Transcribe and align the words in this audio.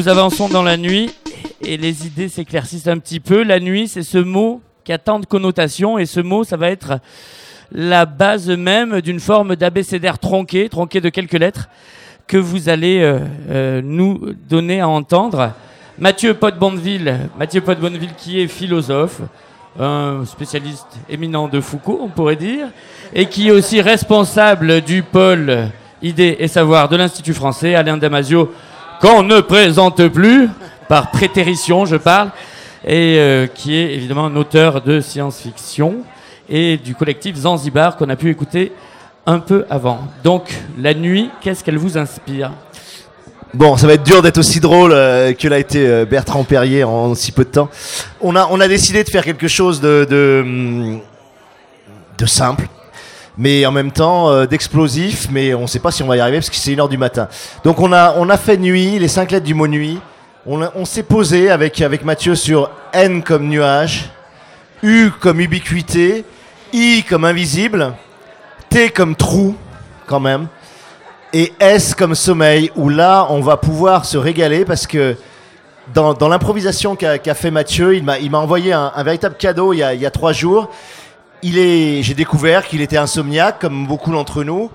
nous 0.00 0.08
avançons 0.08 0.48
dans 0.48 0.62
la 0.62 0.78
nuit 0.78 1.10
et 1.60 1.76
les 1.76 2.06
idées 2.06 2.30
s'éclaircissent 2.30 2.86
un 2.86 2.96
petit 2.96 3.20
peu. 3.20 3.42
La 3.42 3.60
nuit, 3.60 3.86
c'est 3.86 4.02
ce 4.02 4.16
mot 4.16 4.62
qui 4.82 4.94
a 4.94 4.98
tant 4.98 5.18
de 5.18 5.26
connotations 5.26 5.98
et 5.98 6.06
ce 6.06 6.20
mot, 6.20 6.42
ça 6.42 6.56
va 6.56 6.70
être 6.70 7.00
la 7.70 8.06
base 8.06 8.48
même 8.48 9.02
d'une 9.02 9.20
forme 9.20 9.56
d'abécédaire 9.56 10.18
tronqué, 10.18 10.70
tronqué 10.70 11.02
de 11.02 11.10
quelques 11.10 11.34
lettres 11.34 11.68
que 12.26 12.38
vous 12.38 12.70
allez 12.70 13.02
euh, 13.02 13.18
euh, 13.50 13.82
nous 13.84 14.32
donner 14.48 14.80
à 14.80 14.88
entendre. 14.88 15.52
Mathieu 15.98 16.32
Pot-Bonneville, 16.32 17.28
Mathieu 17.38 17.60
Pot-Bonneville 17.60 18.14
qui 18.16 18.40
est 18.40 18.48
philosophe, 18.48 19.20
un 19.78 20.24
spécialiste 20.24 20.98
éminent 21.10 21.46
de 21.46 21.60
Foucault, 21.60 22.00
on 22.02 22.08
pourrait 22.08 22.36
dire, 22.36 22.68
et 23.12 23.26
qui 23.26 23.48
est 23.48 23.52
aussi 23.52 23.82
responsable 23.82 24.80
du 24.80 25.02
pôle 25.02 25.68
Idées 26.00 26.36
et 26.38 26.48
Savoir 26.48 26.88
de 26.88 26.96
l'Institut 26.96 27.34
français, 27.34 27.74
Alain 27.74 27.98
Damasio, 27.98 28.50
qu'on 29.00 29.22
ne 29.22 29.40
présente 29.40 30.06
plus, 30.08 30.48
par 30.88 31.10
prétérition 31.10 31.86
je 31.86 31.96
parle, 31.96 32.30
et 32.84 33.16
euh, 33.18 33.46
qui 33.46 33.76
est 33.76 33.94
évidemment 33.94 34.26
un 34.26 34.36
auteur 34.36 34.82
de 34.82 35.00
science-fiction 35.00 35.96
et 36.48 36.76
du 36.76 36.94
collectif 36.94 37.36
Zanzibar 37.36 37.96
qu'on 37.96 38.08
a 38.08 38.16
pu 38.16 38.30
écouter 38.30 38.72
un 39.26 39.38
peu 39.38 39.64
avant. 39.70 40.00
Donc, 40.24 40.52
la 40.78 40.94
nuit, 40.94 41.30
qu'est-ce 41.40 41.62
qu'elle 41.62 41.78
vous 41.78 41.98
inspire? 41.98 42.50
Bon, 43.52 43.76
ça 43.76 43.86
va 43.86 43.94
être 43.94 44.04
dur 44.04 44.22
d'être 44.22 44.38
aussi 44.38 44.60
drôle 44.60 44.92
euh, 44.92 45.32
que 45.32 45.48
l'a 45.48 45.58
été 45.58 45.86
euh, 45.86 46.04
Bertrand 46.04 46.44
Perrier 46.44 46.84
en 46.84 47.14
si 47.14 47.32
peu 47.32 47.44
de 47.44 47.50
temps. 47.50 47.68
On 48.20 48.36
a, 48.36 48.68
décidé 48.68 49.02
de 49.02 49.08
faire 49.08 49.24
quelque 49.24 49.48
chose 49.48 49.80
de, 49.80 50.40
hum, 50.42 51.00
de 52.16 52.26
simple, 52.26 52.68
mais 53.36 53.64
en 53.66 53.72
même 53.72 53.92
temps 53.92 54.30
euh, 54.30 54.46
d'explosif, 54.46 55.28
mais 55.30 55.54
on 55.54 55.62
ne 55.62 55.66
sait 55.66 55.78
pas 55.78 55.90
si 55.90 56.02
on 56.02 56.06
va 56.06 56.16
y 56.16 56.20
arriver 56.20 56.38
parce 56.38 56.50
que 56.50 56.56
c'est 56.56 56.72
une 56.72 56.80
heure 56.80 56.88
du 56.88 56.98
matin. 56.98 57.28
Donc 57.64 57.80
on 57.80 57.92
a, 57.92 58.14
on 58.16 58.28
a 58.28 58.36
fait 58.36 58.56
nuit, 58.56 58.98
les 58.98 59.08
cinq 59.08 59.30
lettres 59.30 59.46
du 59.46 59.54
mot 59.54 59.68
nuit. 59.68 59.98
On, 60.46 60.84
s'est 60.86 61.02
posé 61.02 61.50
avec, 61.50 61.82
avec 61.82 62.02
Mathieu 62.02 62.34
sur 62.34 62.70
N 62.94 63.22
comme 63.22 63.46
nuage, 63.46 64.10
U 64.82 65.10
comme 65.20 65.38
ubiquité, 65.38 66.24
I 66.72 67.04
comme 67.06 67.26
invisible, 67.26 67.92
T 68.70 68.88
comme 68.88 69.14
trou, 69.14 69.54
quand 70.06 70.18
même 70.18 70.48
et 71.32 71.52
S 71.60 71.94
comme 71.94 72.14
sommeil, 72.14 72.70
où 72.76 72.88
là, 72.88 73.26
on 73.30 73.40
va 73.40 73.56
pouvoir 73.56 74.04
se 74.04 74.18
régaler 74.18 74.64
parce 74.64 74.86
que 74.86 75.16
dans, 75.94 76.14
dans 76.14 76.28
l'improvisation 76.28 76.96
qu'a 76.96 77.34
fait 77.34 77.50
Mathieu, 77.50 77.96
il 77.96 78.04
m'a 78.04 78.18
il 78.18 78.30
m'a 78.30 78.38
envoyé 78.38 78.72
un, 78.72 78.92
un 78.94 79.02
véritable 79.02 79.36
cadeau 79.36 79.72
il 79.72 79.78
y 79.78 79.82
a, 79.82 79.94
il 79.94 80.00
y 80.00 80.06
a 80.06 80.10
trois 80.10 80.32
jours. 80.32 80.70
Il 81.42 81.58
est, 81.58 82.02
j'ai 82.02 82.14
découvert 82.14 82.66
qu'il 82.66 82.82
était 82.82 82.98
insomniaque, 82.98 83.60
comme 83.60 83.86
beaucoup 83.86 84.12
d'entre 84.12 84.44
nous, 84.44 84.70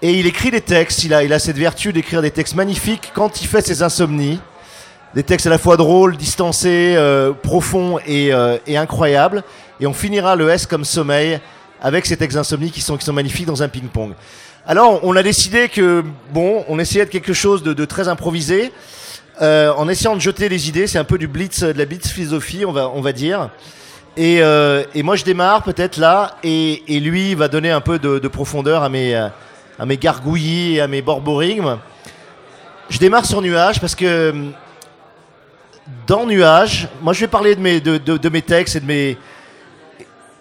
et 0.00 0.12
il 0.12 0.26
écrit 0.26 0.50
des 0.50 0.62
textes. 0.62 1.04
Il 1.04 1.12
a, 1.12 1.22
il 1.22 1.32
a 1.34 1.38
cette 1.38 1.58
vertu 1.58 1.92
d'écrire 1.92 2.22
des 2.22 2.30
textes 2.30 2.54
magnifiques 2.54 3.12
quand 3.14 3.42
il 3.42 3.46
fait 3.46 3.60
ses 3.60 3.82
insomnies. 3.82 4.40
Des 5.14 5.22
textes 5.22 5.46
à 5.46 5.50
la 5.50 5.58
fois 5.58 5.76
drôles, 5.76 6.16
distancés, 6.16 6.94
euh, 6.96 7.32
profonds 7.32 7.98
et, 8.06 8.32
euh, 8.32 8.56
et 8.66 8.76
incroyables. 8.76 9.42
Et 9.80 9.86
on 9.86 9.92
finira 9.92 10.36
le 10.36 10.48
S 10.48 10.66
comme 10.66 10.84
sommeil 10.84 11.40
avec 11.82 12.06
ces 12.06 12.16
textes 12.16 12.36
d'insomnie 12.36 12.70
qui 12.70 12.80
sont, 12.80 12.96
qui 12.96 13.04
sont 13.04 13.12
magnifiques 13.12 13.46
dans 13.46 13.62
un 13.62 13.68
ping-pong. 13.68 14.12
Alors, 14.66 15.00
on 15.02 15.16
a 15.16 15.22
décidé 15.22 15.68
que, 15.68 16.04
bon, 16.32 16.64
on 16.68 16.78
essayait 16.78 17.06
de 17.06 17.10
quelque 17.10 17.32
chose 17.32 17.62
de, 17.62 17.72
de 17.72 17.84
très 17.84 18.08
improvisé, 18.08 18.72
euh, 19.40 19.72
en 19.76 19.88
essayant 19.88 20.14
de 20.14 20.20
jeter 20.20 20.48
des 20.48 20.68
idées. 20.68 20.86
C'est 20.86 20.98
un 20.98 21.04
peu 21.04 21.18
du 21.18 21.26
blitz, 21.26 21.62
de 21.62 21.78
la 21.78 21.86
blitz 21.86 22.08
philosophie, 22.08 22.64
on 22.66 22.72
va, 22.72 22.90
on 22.94 23.00
va 23.00 23.12
dire. 23.12 23.50
Et, 24.20 24.42
euh, 24.42 24.82
et 24.96 25.04
moi, 25.04 25.14
je 25.14 25.22
démarre 25.22 25.62
peut-être 25.62 25.96
là, 25.96 26.34
et, 26.42 26.82
lui 26.88 27.36
va 27.36 27.46
donner 27.46 27.70
un 27.70 27.80
peu 27.80 28.00
de, 28.00 28.18
de 28.18 28.26
profondeur 28.26 28.82
à 28.82 28.88
mes, 28.88 29.16
gargouillis 29.96 30.74
et 30.74 30.80
à 30.80 30.88
mes 30.88 31.02
borborigmes. 31.02 31.78
Je 32.90 32.98
démarre 32.98 33.24
sur 33.24 33.40
Nuage 33.40 33.80
parce 33.80 33.94
que 33.94 34.34
dans 36.08 36.26
Nuage, 36.26 36.88
moi, 37.00 37.12
je 37.12 37.20
vais 37.20 37.28
parler 37.28 37.54
de 37.54 37.60
mes, 37.60 38.42
textes 38.42 38.74
et 38.74 38.80
de 38.80 38.86
mes 38.86 39.16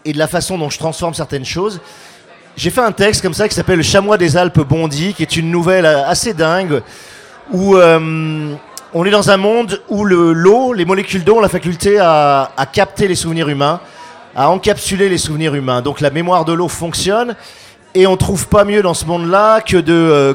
et 0.05 0.13
de 0.13 0.17
la 0.17 0.27
façon 0.27 0.57
dont 0.57 0.71
je 0.71 0.79
transforme 0.79 1.13
certaines 1.13 1.45
choses. 1.45 1.79
J'ai 2.55 2.71
fait 2.71 2.81
un 2.81 2.91
texte 2.91 3.21
comme 3.21 3.35
ça 3.35 3.47
qui 3.47 3.53
s'appelle 3.53 3.77
Le 3.77 3.83
chamois 3.83 4.17
des 4.17 4.37
Alpes 4.37 4.61
bondi, 4.61 5.13
qui 5.13 5.21
est 5.21 5.35
une 5.35 5.51
nouvelle 5.51 5.85
euh, 5.85 6.07
assez 6.07 6.33
dingue, 6.33 6.81
où 7.51 7.75
euh, 7.75 8.55
on 8.99 9.05
est 9.05 9.11
dans 9.11 9.29
un 9.29 9.37
monde 9.37 9.79
où 9.89 10.05
le- 10.05 10.33
l'eau, 10.33 10.73
les 10.73 10.83
molécules 10.83 11.23
d'eau 11.23 11.37
ont 11.37 11.39
la 11.39 11.49
faculté 11.49 11.99
à, 11.99 12.49
à 12.57 12.65
capter 12.65 13.07
les 13.07 13.13
souvenirs 13.13 13.47
humains, 13.47 13.79
à 14.35 14.49
encapsuler 14.49 15.07
les 15.07 15.19
souvenirs 15.19 15.53
humains. 15.53 15.83
Donc 15.83 16.01
la 16.01 16.09
mémoire 16.09 16.45
de 16.45 16.53
l'eau 16.53 16.67
fonctionne, 16.67 17.35
et 17.93 18.07
on 18.07 18.17
trouve 18.17 18.47
pas 18.47 18.65
mieux 18.65 18.81
dans 18.81 18.95
ce 18.95 19.05
monde-là 19.05 19.61
que 19.61 19.77
euh, 19.87 20.33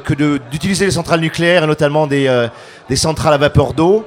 d'utiliser 0.52 0.84
les 0.84 0.92
centrales 0.92 1.18
nucléaires, 1.18 1.64
et 1.64 1.66
notamment 1.66 2.06
des, 2.06 2.28
euh, 2.28 2.46
des 2.88 2.94
centrales 2.94 3.34
à 3.34 3.36
vapeur 3.36 3.72
d'eau, 3.72 4.06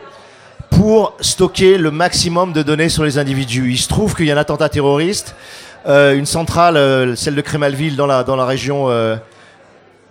pour 0.70 1.18
stocker 1.20 1.78
le 1.78 1.92
maximum 1.92 2.54
de 2.54 2.64
données 2.64 2.88
sur 2.88 3.04
les 3.04 3.18
individus. 3.18 3.72
Il 3.72 3.78
se 3.78 3.90
trouve 3.90 4.16
qu'il 4.16 4.26
y 4.26 4.32
a 4.32 4.36
un 4.36 4.38
attentat 4.38 4.70
terroriste, 4.70 5.36
euh, 5.86 6.16
une 6.16 6.26
centrale, 6.26 7.18
celle 7.18 7.36
de 7.36 7.42
Crémalville 7.42 7.98
dans 7.98 8.08
la, 8.08 8.46
région, 8.46 8.88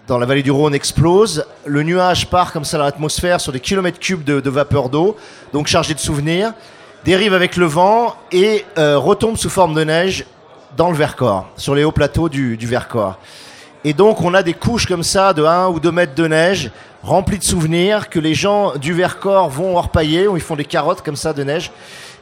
dans 0.07 0.19
la 0.19 0.27
vallée 0.27 0.43
du 0.43 0.51
Rhône, 0.51 0.75
explose. 0.75 1.47
Le 1.65 1.83
nuage 1.83 2.27
part 2.29 2.53
comme 2.53 2.65
ça 2.65 2.77
dans 2.79 2.85
l'atmosphère 2.85 3.41
sur 3.41 3.53
des 3.53 3.61
kilomètres 3.61 3.99
cubes 3.99 4.23
de, 4.25 4.51
vapeur 4.51 4.89
d'eau, 4.91 5.17
donc 5.53 5.67
chargé 5.67 5.95
de 5.95 5.99
souvenirs, 5.99 6.53
dérive 7.05 7.33
avec 7.33 7.57
le 7.57 7.67
vent 7.67 8.15
et 8.31 8.65
euh, 8.77 8.99
retombe 8.99 9.37
sous 9.37 9.49
forme 9.51 9.75
de 9.75 9.83
neige 9.85 10.27
dans 10.77 10.91
le 10.91 10.97
Vercors, 10.97 11.49
sur 11.57 11.75
les 11.75 11.85
hauts 11.85 11.93
plateaux 11.93 12.29
du, 12.29 12.57
Vercors. 12.57 13.19
Et 13.85 13.93
donc 13.93 14.21
on 14.21 14.35
a 14.35 14.43
des 14.43 14.55
couches 14.55 14.87
comme 14.87 15.03
ça 15.03 15.33
de 15.33 15.45
1 15.45 15.69
ou 15.69 15.81
2 15.81 15.93
mètres 15.93 16.15
de 16.15 16.27
neige 16.27 16.71
remplies 17.03 17.39
de 17.39 17.45
souvenirs 17.45 18.09
que 18.09 18.19
les 18.19 18.35
gens 18.35 18.77
du 18.77 18.95
Vercors 18.95 19.51
vont 19.51 19.77
orpailler, 19.77 20.27
où 20.27 20.37
ils 20.37 20.43
font 20.43 20.57
des 20.57 20.65
carottes 20.65 21.03
comme 21.03 21.17
ça 21.17 21.35
de 21.35 21.45
neige, 21.45 21.71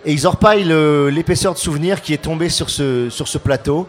et 0.05 0.13
ils 0.13 0.27
orpaillent 0.27 0.65
le- 0.65 1.09
l'épaisseur 1.09 1.55
de 1.55 1.59
souvenirs 1.59 2.03
qui 2.03 2.13
est 2.13 2.23
tombée 2.23 2.49
sur 2.49 2.69
ce, 2.69 3.09
sur 3.09 3.29
ce 3.29 3.39
plateau. 3.39 3.89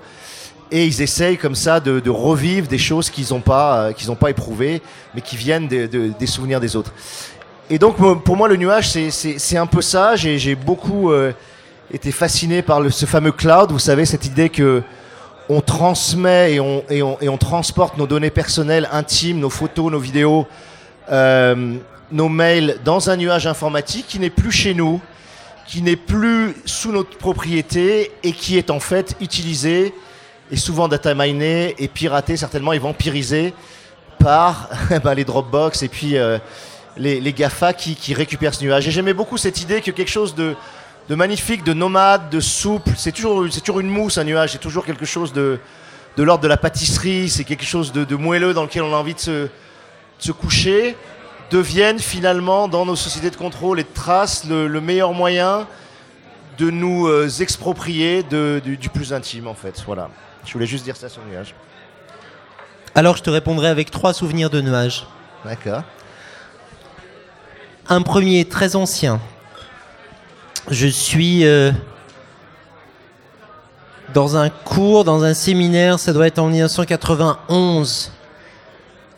Et 0.71 0.85
ils 0.85 1.01
essayent 1.01 1.37
comme 1.37 1.55
ça 1.55 1.79
de, 1.79 2.09
revivre 2.09 2.67
des 2.67 2.77
choses 2.77 3.09
qu'ils 3.09 3.27
n'ont 3.31 3.41
pas, 3.41 3.91
euh, 4.09 4.15
pas 4.15 4.29
éprouvées, 4.29 4.81
mais 5.13 5.21
qui 5.21 5.35
viennent 5.37 5.67
de- 5.67 5.85
de- 5.87 6.11
des 6.17 6.25
souvenirs 6.27 6.59
des 6.59 6.75
autres. 6.75 6.91
Et 7.69 7.79
donc 7.79 7.95
pour 8.23 8.35
moi 8.35 8.47
le 8.47 8.55
nuage 8.57 8.89
c'est- 8.89 9.57
un 9.57 9.65
peu 9.67 9.81
ça. 9.81 10.15
J'ai 10.15 10.55
beaucoup 10.55 11.11
euh, 11.11 11.31
été 11.91 12.11
fasciné 12.11 12.61
par 12.61 12.81
ce 12.91 13.05
fameux 13.05 13.31
cloud. 13.31 13.71
Vous 13.71 13.79
savez 13.79 14.05
cette 14.05 14.25
idée 14.25 14.49
que 14.49 14.81
on 15.49 15.61
transmet 15.61 16.55
et 16.89 17.29
on 17.29 17.37
transporte 17.37 17.97
nos 17.97 18.07
données 18.07 18.29
personnelles 18.31 18.87
intimes, 18.91 19.39
nos 19.39 19.49
photos, 19.49 19.91
nos 19.91 19.99
vidéos, 19.99 20.47
euh, 21.11 21.75
nos 22.11 22.29
mails 22.29 22.77
dans 22.85 23.09
un 23.09 23.17
nuage 23.17 23.45
informatique 23.47 24.05
qui 24.07 24.19
n'est 24.19 24.29
plus 24.29 24.51
chez 24.51 24.73
nous, 24.73 25.01
qui 25.67 25.81
n'est 25.81 25.95
plus 25.97 26.55
sous 26.65 26.91
notre 26.91 27.17
propriété 27.17 28.11
et 28.23 28.31
qui 28.31 28.57
est 28.57 28.69
en 28.71 28.79
fait 28.79 29.15
utilisé 29.19 29.93
et 30.51 30.57
souvent 30.57 30.87
data 30.87 31.13
miné 31.13 31.75
et 31.77 31.87
piraté 31.87 32.37
certainement 32.37 32.73
et 32.73 32.79
vampirisé 32.79 33.53
par 34.19 34.69
ben, 35.03 35.13
les 35.13 35.25
Dropbox 35.25 35.83
et 35.83 35.89
puis 35.89 36.17
euh, 36.17 36.37
les, 36.97 37.33
GAFA 37.33 37.73
qui, 37.73 38.13
récupèrent 38.13 38.53
ce 38.53 38.63
nuage. 38.63 38.87
Et 38.87 38.91
j'aimais 38.91 39.13
beaucoup 39.13 39.37
cette 39.37 39.61
idée 39.61 39.81
que 39.81 39.91
quelque 39.91 40.11
chose 40.11 40.35
de, 40.35 40.55
magnifique, 41.09 41.63
de 41.63 41.73
nomade, 41.73 42.29
de 42.29 42.39
souple, 42.39 42.91
c'est 42.95 43.11
toujours, 43.11 43.45
c'est 43.51 43.61
toujours 43.61 43.79
une 43.79 43.89
mousse 43.89 44.17
un 44.17 44.23
nuage, 44.23 44.53
c'est 44.53 44.59
toujours 44.59 44.85
quelque 44.85 45.05
chose 45.05 45.33
de, 45.33 45.59
de 46.17 46.23
l'ordre 46.23 46.43
de 46.43 46.47
la 46.47 46.57
pâtisserie, 46.57 47.29
c'est 47.29 47.43
quelque 47.43 47.65
chose 47.65 47.91
de, 47.91 48.15
moelleux 48.15 48.53
dans 48.53 48.63
lequel 48.63 48.83
on 48.83 48.93
a 48.93 48.97
envie 48.97 49.15
de 49.15 49.49
se, 50.19 50.31
coucher, 50.31 50.95
deviennent 51.51 51.99
finalement 51.99 52.67
dans 52.67 52.85
nos 52.85 52.95
sociétés 52.95 53.29
de 53.29 53.35
contrôle 53.35 53.79
et 53.79 53.83
de 53.83 53.93
traces 53.93 54.45
le, 54.45 54.67
le 54.67 54.81
meilleur 54.81 55.13
moyen 55.13 55.67
de 56.57 56.69
nous 56.69 57.07
euh, 57.07 57.27
exproprier 57.39 58.23
du, 58.23 58.77
du 58.77 58.89
plus 58.89 59.13
intime 59.13 59.47
en 59.47 59.55
fait. 59.55 59.83
Voilà. 59.85 60.09
Je 60.45 60.53
voulais 60.53 60.65
juste 60.65 60.83
dire 60.83 60.95
ça 60.95 61.09
sur 61.09 61.21
le 61.23 61.31
nuage. 61.31 61.55
Alors 62.95 63.17
je 63.17 63.23
te 63.23 63.29
répondrai 63.29 63.67
avec 63.67 63.91
trois 63.91 64.13
souvenirs 64.13 64.49
de 64.49 64.61
nuages. 64.61 65.07
D'accord. 65.45 65.83
Un 67.89 68.01
premier 68.01 68.45
très 68.45 68.75
ancien. 68.75 69.19
Je 70.69 70.87
suis 70.87 71.45
euh, 71.45 71.71
dans 74.13 74.37
un 74.37 74.49
cours, 74.49 75.03
dans 75.03 75.23
un 75.23 75.33
séminaire, 75.33 75.99
ça 75.99 76.13
doit 76.13 76.27
être 76.27 76.39
en 76.39 76.47
1991. 76.47 78.11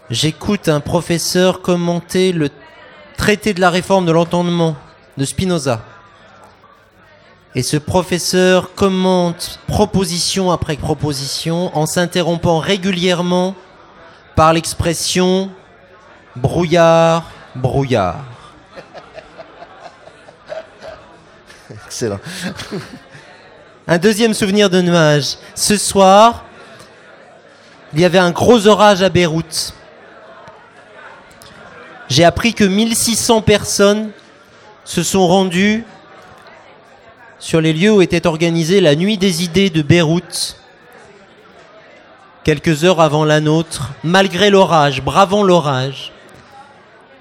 J'écoute 0.10 0.70
un 0.70 0.80
professeur 0.80 1.62
commenter 1.62 2.32
le 2.32 2.50
traité 3.18 3.54
de 3.54 3.62
la 3.62 3.70
réforme 3.70 4.06
de 4.06 4.12
l'entendement 4.12 4.76
de 5.18 5.26
Spinoza. 5.26 5.84
Et 7.58 7.64
ce 7.64 7.78
professeur 7.78 8.76
commente 8.76 9.62
proposition 9.66 10.52
après 10.52 10.76
proposition 10.76 11.76
en 11.76 11.86
s'interrompant 11.86 12.60
régulièrement 12.60 13.56
par 14.36 14.52
l'expression 14.52 15.50
brouillard, 16.36 17.32
brouillard. 17.56 18.26
Excellent. 21.86 22.20
Un 23.88 24.00
deuxième 24.00 24.34
souvenir 24.34 24.70
de 24.70 24.82
nuage. 24.82 25.38
Ce 25.54 25.78
soir, 25.78 26.44
il 27.94 28.02
y 28.02 28.06
avait 28.06 28.18
un 28.18 28.32
gros 28.32 28.68
orage 28.68 29.02
à 29.02 29.10
Beyrouth. 29.10 29.74
J'ai 32.10 32.26
appris 32.26 32.54
que 32.54 32.64
1600 32.64 33.42
personnes 33.44 34.10
se 34.84 35.04
sont 35.04 35.28
rendus 35.28 35.86
sur 37.40 37.62
les 37.62 37.74
lieux 37.74 37.92
où 37.92 38.02
était 38.02 38.28
organisée 38.28 38.82
la 38.82 38.96
Nuit 38.96 39.18
des 39.18 39.44
idées 39.44 39.70
de 39.70 39.82
Beyrouth, 39.82 40.58
quelques 42.44 42.84
heures 42.84 43.02
avant 43.02 43.26
la 43.26 43.42
nôtre, 43.42 43.92
malgré 44.04 44.50
l'orage, 44.50 45.02
bravant 45.02 45.44
l'orage. 45.44 46.12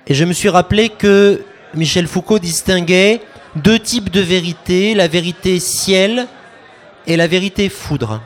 Et 0.07 0.15
je 0.15 0.25
me 0.25 0.33
suis 0.33 0.49
rappelé 0.49 0.91
que 0.91 1.43
Michel 1.75 2.07
Foucault 2.07 2.39
distinguait 2.39 3.23
deux 3.57 3.79
types 3.79 4.11
de 4.11 4.21
vérité, 4.21 4.95
la 4.95 5.09
vérité 5.09 5.59
ciel 5.61 6.27
et 7.07 7.17
la 7.17 7.27
vérité 7.27 7.69
foudre. 7.69 8.21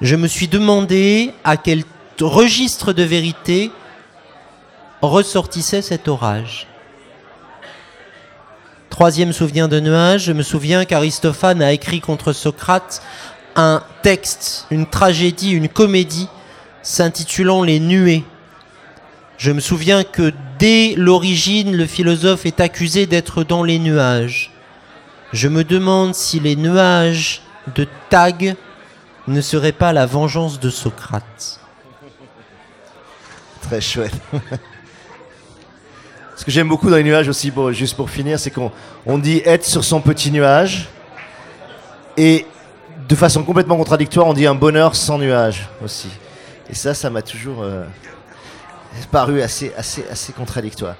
Je 0.00 0.16
me 0.16 0.26
suis 0.26 0.48
demandé 0.48 1.32
à 1.44 1.56
quel 1.56 1.84
registre 2.20 2.92
de 2.92 3.02
vérité 3.02 3.70
ressortissait 5.00 5.82
cet 5.82 6.08
orage. 6.08 6.66
Troisième 8.94 9.32
souvenir 9.32 9.68
de 9.68 9.80
nuage, 9.80 10.26
je 10.26 10.32
me 10.32 10.44
souviens 10.44 10.84
qu'Aristophane 10.84 11.60
a 11.62 11.72
écrit 11.72 12.00
contre 12.00 12.32
Socrate 12.32 13.02
un 13.56 13.82
texte, 14.02 14.68
une 14.70 14.86
tragédie, 14.86 15.50
une 15.50 15.68
comédie 15.68 16.28
s'intitulant 16.84 17.64
Les 17.64 17.80
nuées. 17.80 18.22
Je 19.36 19.50
me 19.50 19.58
souviens 19.58 20.04
que 20.04 20.32
dès 20.60 20.94
l'origine, 20.96 21.76
le 21.76 21.86
philosophe 21.86 22.46
est 22.46 22.60
accusé 22.60 23.06
d'être 23.06 23.42
dans 23.42 23.64
les 23.64 23.80
nuages. 23.80 24.52
Je 25.32 25.48
me 25.48 25.64
demande 25.64 26.14
si 26.14 26.38
les 26.38 26.54
nuages 26.54 27.42
de 27.74 27.88
Tag 28.10 28.54
ne 29.26 29.40
seraient 29.40 29.72
pas 29.72 29.92
la 29.92 30.06
vengeance 30.06 30.60
de 30.60 30.70
Socrate. 30.70 31.58
Très 33.60 33.80
chouette. 33.80 34.14
Ce 36.36 36.44
que 36.44 36.50
j'aime 36.50 36.68
beaucoup 36.68 36.90
dans 36.90 36.96
les 36.96 37.04
nuages 37.04 37.28
aussi, 37.28 37.52
juste 37.70 37.96
pour 37.96 38.10
finir, 38.10 38.40
c'est 38.40 38.50
qu'on 38.50 38.72
on 39.06 39.18
dit 39.18 39.40
être 39.44 39.64
sur 39.64 39.84
son 39.84 40.00
petit 40.00 40.30
nuage. 40.30 40.88
Et 42.16 42.46
de 43.08 43.14
façon 43.14 43.42
complètement 43.42 43.76
contradictoire, 43.76 44.26
on 44.26 44.34
dit 44.34 44.46
un 44.46 44.54
bonheur 44.54 44.96
sans 44.96 45.18
nuage 45.18 45.68
aussi. 45.84 46.08
Et 46.70 46.74
ça, 46.74 46.94
ça 46.94 47.10
m'a 47.10 47.22
toujours 47.22 47.62
euh, 47.62 47.84
paru 49.12 49.42
assez, 49.42 49.72
assez, 49.76 50.04
assez 50.10 50.32
contradictoire. 50.32 50.96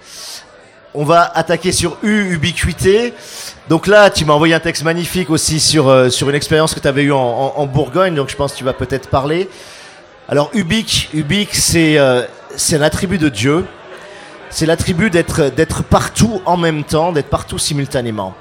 On 0.95 1.05
va 1.05 1.33
attaquer 1.35 1.73
sur 1.73 1.97
U, 2.05 2.33
ubiquité. 2.33 3.15
Donc 3.69 3.89
là, 3.89 4.11
tu 4.11 4.25
m'as 4.25 4.35
envoyé 4.35 4.55
un 4.55 4.61
texte 4.61 4.85
magnifique 4.85 5.31
aussi 5.31 5.59
sur, 5.59 5.89
euh, 5.89 6.11
sur 6.11 6.29
une 6.29 6.37
expérience 6.37 6.75
que 6.75 6.81
tu 6.81 6.87
avais 6.87 7.03
eue 7.03 7.13
en, 7.13 7.67
Bourgogne, 7.67 8.15
donc 8.15 8.29
je 8.29 8.37
pense 8.37 8.53
que 8.53 8.59
tu 8.59 8.65
vas 8.65 8.75
peut-être 8.75 9.09
parler. 9.09 9.49
Alors 10.29 10.51
ubique, 10.55 11.11
ubique 11.13 11.55
c'est 11.55 11.99
euh, 11.99 12.23
un 12.73 12.83
attribut 12.83 13.19
de 13.19 13.29
Dieu 13.29 13.65
c'est 14.51 14.67
l'attribut 14.67 15.11
d'être, 15.11 15.51
d'être 15.51 15.83
partout 15.83 16.41
en 16.47 16.57
même 16.57 16.85
temps, 16.85 17.13
d'être 17.13 17.29
partout 17.29 17.59
simultanément. 17.59 18.35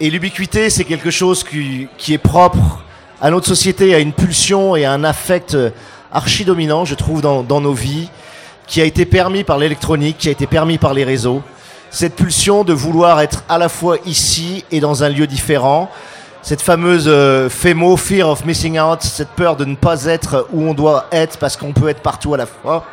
Et 0.00 0.10
l'ubiquité, 0.10 0.70
c'est 0.70 0.84
quelque 0.84 1.10
chose 1.10 1.44
qui, 1.44 1.88
qui, 1.98 2.14
est 2.14 2.18
propre 2.18 2.82
à 3.20 3.30
notre 3.30 3.46
société, 3.46 3.94
à 3.94 4.00
une 4.00 4.12
pulsion 4.12 4.74
et 4.76 4.84
à 4.84 4.92
un 4.92 5.04
affect 5.04 5.56
archi-dominant, 6.12 6.84
je 6.84 6.94
trouve, 6.94 7.20
dans, 7.20 7.42
dans 7.42 7.60
nos 7.60 7.72
vies, 7.72 8.08
qui 8.66 8.80
a 8.80 8.84
été 8.84 9.04
permis 9.04 9.44
par 9.44 9.58
l'électronique, 9.58 10.18
qui 10.18 10.28
a 10.28 10.32
été 10.32 10.46
permis 10.46 10.78
par 10.78 10.94
les 10.94 11.04
réseaux. 11.04 11.42
Cette 11.90 12.16
pulsion 12.16 12.64
de 12.64 12.72
vouloir 12.72 13.20
être 13.20 13.44
à 13.48 13.58
la 13.58 13.68
fois 13.68 13.98
ici 14.04 14.64
et 14.72 14.80
dans 14.80 15.04
un 15.04 15.08
lieu 15.08 15.26
différent. 15.26 15.90
Cette 16.42 16.60
fameuse 16.60 17.04
euh, 17.06 17.48
FEMO, 17.48 17.96
Fear 17.96 18.28
of 18.28 18.44
Missing 18.44 18.80
Out, 18.80 19.02
cette 19.02 19.28
peur 19.28 19.56
de 19.56 19.64
ne 19.64 19.76
pas 19.76 20.06
être 20.06 20.48
où 20.52 20.62
on 20.62 20.74
doit 20.74 21.06
être 21.12 21.38
parce 21.38 21.56
qu'on 21.56 21.72
peut 21.72 21.88
être 21.88 22.00
partout 22.00 22.34
à 22.34 22.36
la 22.36 22.46
fois. 22.46 22.84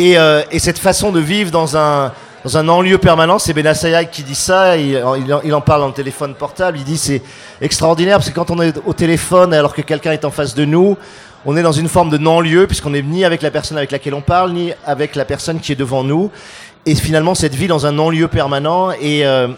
Euh, 0.00 0.42
et, 0.50 0.58
cette 0.58 0.78
façon 0.78 1.12
de 1.12 1.20
vivre 1.20 1.50
dans 1.50 1.76
un, 1.76 2.12
dans 2.44 2.56
un 2.56 2.68
enlieu 2.68 2.96
permanent, 2.96 3.38
c'est 3.38 3.52
Benassayag 3.52 4.10
qui 4.10 4.22
dit 4.22 4.34
ça, 4.34 4.78
il, 4.78 4.96
en 5.04 5.60
parle 5.60 5.82
dans 5.82 5.88
le 5.88 5.92
téléphone 5.92 6.34
portable, 6.34 6.78
il 6.78 6.84
dit 6.84 6.96
c'est 6.96 7.22
extraordinaire 7.60 8.16
parce 8.16 8.30
que 8.30 8.34
quand 8.34 8.50
on 8.50 8.62
est 8.62 8.80
au 8.86 8.94
téléphone 8.94 9.52
alors 9.52 9.74
que 9.74 9.82
quelqu'un 9.82 10.12
est 10.12 10.24
en 10.24 10.30
face 10.30 10.54
de 10.54 10.64
nous, 10.64 10.96
on 11.44 11.54
est 11.54 11.62
dans 11.62 11.72
une 11.72 11.88
forme 11.88 12.08
de 12.08 12.16
non-lieu 12.16 12.66
puisqu'on 12.66 12.90
n'est 12.90 13.02
ni 13.02 13.26
avec 13.26 13.42
la 13.42 13.50
personne 13.50 13.76
avec 13.76 13.90
laquelle 13.90 14.14
on 14.14 14.22
parle, 14.22 14.52
ni 14.52 14.72
avec 14.86 15.16
la 15.16 15.26
personne 15.26 15.60
qui 15.60 15.72
est 15.72 15.76
devant 15.76 16.02
nous. 16.02 16.30
Et 16.86 16.94
finalement, 16.94 17.34
cette 17.34 17.54
vie 17.54 17.66
dans 17.66 17.84
un 17.84 17.92
non-lieu 17.92 18.28
permanent 18.28 18.92
est, 18.92 19.26
euh, 19.26 19.48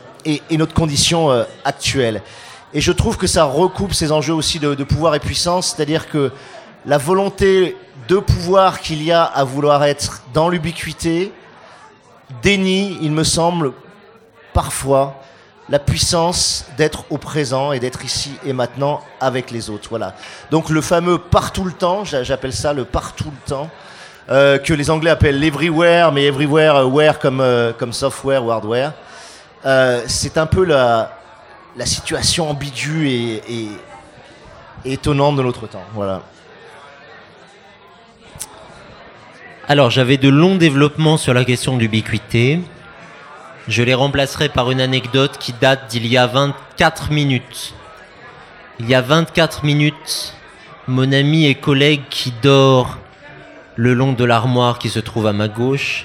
notre 0.50 0.74
condition 0.74 1.30
euh, 1.30 1.44
actuelle. 1.64 2.20
Et 2.74 2.80
je 2.80 2.90
trouve 2.90 3.16
que 3.16 3.28
ça 3.28 3.44
recoupe 3.44 3.94
ces 3.94 4.10
enjeux 4.10 4.34
aussi 4.34 4.58
de 4.58 4.74
pouvoir 4.82 5.14
et 5.14 5.20
puissance, 5.20 5.74
c'est-à-dire 5.76 6.08
que 6.08 6.32
la 6.84 6.98
volonté 6.98 7.76
de 8.08 8.16
pouvoir 8.18 8.80
qu'il 8.80 9.02
y 9.02 9.12
a 9.12 9.22
à 9.22 9.44
vouloir 9.44 9.84
être 9.84 10.22
dans 10.32 10.48
l'ubiquité 10.48 11.32
dénie, 12.42 12.98
il 13.02 13.12
me 13.12 13.24
semble, 13.24 13.72
parfois 14.52 15.22
la 15.68 15.78
puissance 15.78 16.66
d'être 16.76 17.04
au 17.10 17.18
présent 17.18 17.72
et 17.72 17.80
d'être 17.80 18.04
ici 18.04 18.34
et 18.44 18.52
maintenant 18.52 19.00
avec 19.20 19.50
les 19.50 19.70
autres. 19.70 19.88
Voilà. 19.88 20.14
Donc 20.50 20.68
le 20.68 20.80
fameux 20.80 21.18
partout 21.18 21.64
le 21.64 21.72
temps, 21.72 22.04
j'appelle 22.04 22.52
ça 22.52 22.72
le 22.72 22.84
partout 22.84 23.30
le 23.30 23.48
temps, 23.48 23.70
euh, 24.30 24.58
que 24.58 24.74
les 24.74 24.90
Anglais 24.90 25.10
appellent 25.10 25.38
l'everywhere, 25.38 26.12
mais 26.12 26.26
everywhere, 26.26 26.76
euh, 26.76 26.84
where 26.84 27.18
comme, 27.18 27.40
euh, 27.40 27.72
comme 27.72 27.92
software 27.92 28.42
hardware. 28.42 28.92
c'est 30.06 30.36
un 30.36 30.46
peu 30.46 30.64
la, 30.64 31.10
situation 31.84 32.50
ambiguë 32.50 33.08
et, 33.08 33.34
et, 33.48 33.68
et 34.84 34.92
étonnante 34.92 35.36
de 35.36 35.42
notre 35.42 35.66
temps. 35.66 35.84
Voilà. 35.94 36.22
Alors, 39.72 39.88
j'avais 39.88 40.18
de 40.18 40.28
longs 40.28 40.56
développements 40.56 41.16
sur 41.16 41.32
la 41.32 41.46
question 41.46 41.78
d'ubiquité. 41.78 42.60
Je 43.68 43.82
les 43.82 43.94
remplacerai 43.94 44.50
par 44.50 44.70
une 44.70 44.82
anecdote 44.82 45.38
qui 45.40 45.54
date 45.54 45.88
d'il 45.88 46.06
y 46.06 46.18
a 46.18 46.26
24 46.26 47.10
minutes. 47.10 47.72
Il 48.80 48.90
y 48.90 48.94
a 48.94 49.00
24 49.00 49.64
minutes, 49.64 50.34
mon 50.86 51.10
ami 51.10 51.46
et 51.46 51.54
collègue 51.54 52.02
qui 52.10 52.34
dort 52.42 52.98
le 53.76 53.94
long 53.94 54.12
de 54.12 54.26
l'armoire 54.26 54.78
qui 54.78 54.90
se 54.90 55.00
trouve 55.00 55.26
à 55.26 55.32
ma 55.32 55.48
gauche. 55.48 56.04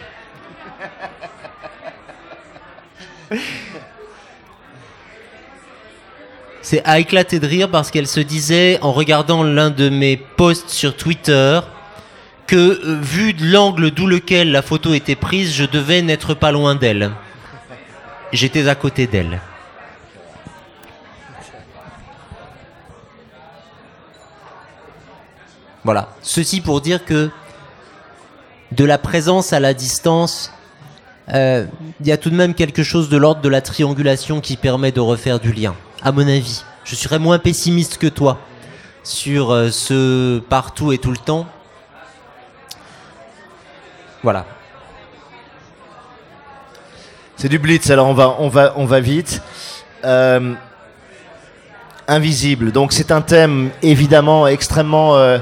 C'est 6.62 6.81
à 6.86 7.00
éclater 7.00 7.42
de 7.42 7.48
rire 7.48 7.69
parce 7.69 7.92
qu'elle 7.92 8.08
se 8.08 8.22
disait, 8.22 8.80
en 8.81 8.94
regardant 8.94 9.44
l'un 9.44 9.72
de 9.72 9.90
mes 9.90 10.16
posts 10.16 10.69
sur 10.69 10.95
Twitter, 10.95 11.59
que, 12.47 12.56
euh, 12.56 12.99
vu 13.01 13.33
de 13.33 13.45
l'angle 13.45 13.92
d'où 13.92 14.07
lequel 14.07 14.51
la 14.51 14.61
photo 14.61 14.94
était 14.94 15.16
prise, 15.16 15.54
je 15.54 15.66
devais 15.66 16.01
n'être 16.01 16.33
pas 16.33 16.51
loin 16.51 16.75
d'elle. 16.75 17.11
J'étais 18.31 18.68
à 18.68 18.75
côté 18.75 19.06
d'elle. 19.06 19.39
Voilà. 25.83 26.09
Ceci 26.21 26.59
pour 26.59 26.81
dire 26.81 27.06
que 27.06 27.30
de 28.71 28.83
la 28.83 28.97
présence 28.97 29.54
à 29.54 29.59
la 29.59 29.73
distance, 29.73 30.51
euh, 31.33 31.66
il 32.01 32.07
y 32.07 32.11
a 32.11 32.18
tout 32.18 32.30
de 32.30 32.35
même 32.35 32.54
quelque 32.54 32.83
chose 32.83 33.09
de 33.09 33.18
l'ordre 33.18 33.42
de 33.42 33.49
la 33.49 33.61
triangulation 33.61 34.42
qui 34.42 34.57
permet 34.57 34.92
de 34.92 34.99
refaire 34.99 35.39
du 35.39 35.54
lien, 35.54 35.75
à 36.01 36.11
mon 36.11 36.27
avis. 36.27 36.63
Je 36.83 36.95
serais 36.95 37.19
moins 37.19 37.39
pessimiste 37.39 37.97
que 37.97 38.07
toi 38.07 38.39
sur 39.04 39.51
euh, 39.51 39.69
ce 39.71 40.39
partout 40.39 40.92
et 40.92 40.97
tout 40.97 41.11
le 41.11 41.18
temps. 41.18 41.47
Voilà. 44.24 44.45
C'est 47.36 47.50
du 47.50 47.59
blitz, 47.59 47.90
alors 47.92 48.07
on 48.07 48.14
va, 48.14 48.36
on 48.40 48.50
va, 48.50 48.74
on 48.78 48.86
va 48.86 49.00
vite. 49.00 49.42
Euh, 50.06 50.54
invisible. 52.07 52.71
Donc 52.71 52.94
c'est 52.94 53.12
un 53.12 53.21
thème 53.21 53.69
évidemment 53.83 54.47
extrêmement, 54.47 55.18
euh, 55.18 55.38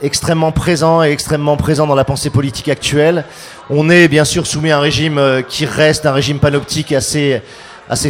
extrêmement 0.00 0.50
présent 0.50 1.04
et 1.04 1.10
extrêmement 1.10 1.56
présent 1.56 1.86
dans 1.86 1.94
la 1.94 2.04
pensée 2.04 2.30
politique 2.30 2.68
actuelle. 2.68 3.24
On 3.68 3.90
est 3.90 4.08
bien 4.08 4.24
sûr 4.24 4.46
soumis 4.46 4.70
à 4.70 4.78
un 4.78 4.80
régime 4.80 5.18
euh, 5.18 5.42
qui 5.42 5.66
reste 5.66 6.06
un 6.06 6.12
régime 6.12 6.38
panoptique 6.38 6.92
assez, 6.92 7.42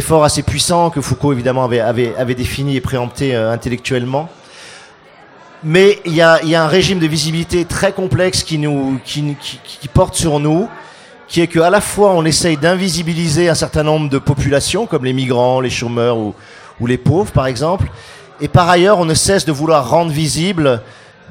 fort, 0.01 0.23
assez 0.23 0.41
puissant, 0.41 0.89
que 0.89 1.01
Foucault 1.01 1.33
évidemment 1.33 1.65
avait, 1.65 1.81
avait, 1.81 2.15
avait 2.15 2.35
défini 2.35 2.77
et 2.77 2.81
préempté 2.81 3.35
intellectuellement 3.35 4.29
mais 5.63 5.99
il 6.05 6.15
y 6.15 6.21
a, 6.21 6.43
y 6.43 6.55
a, 6.55 6.63
un 6.63 6.67
régime 6.67 6.99
de 6.99 7.07
visibilité 7.07 7.65
très 7.65 7.91
complexe 7.91 8.43
qui 8.43 8.57
nous 8.57 8.99
qui, 9.03 9.35
qui, 9.41 9.59
qui 9.63 9.87
porte 9.87 10.15
sur 10.15 10.39
nous 10.39 10.69
qui 11.27 11.41
est 11.41 11.47
que 11.47 11.59
à 11.59 11.69
la 11.69 11.81
fois 11.81 12.11
on 12.11 12.25
essaye 12.25 12.57
d'invisibiliser 12.57 13.49
un 13.49 13.55
certain 13.55 13.83
nombre 13.83 14.09
de 14.09 14.17
populations 14.17 14.87
comme 14.87 15.05
les 15.05 15.13
migrants, 15.13 15.61
les 15.61 15.69
chômeurs 15.69 16.17
ou, 16.17 16.33
ou 16.79 16.87
les 16.87 16.97
pauvres 16.97 17.31
par 17.31 17.45
exemple. 17.47 17.87
Et 18.41 18.47
par 18.47 18.69
ailleurs 18.69 18.99
on 18.99 19.05
ne 19.05 19.13
cesse 19.13 19.45
de 19.45 19.51
vouloir 19.51 19.89
rendre 19.89 20.11
visibles 20.11 20.81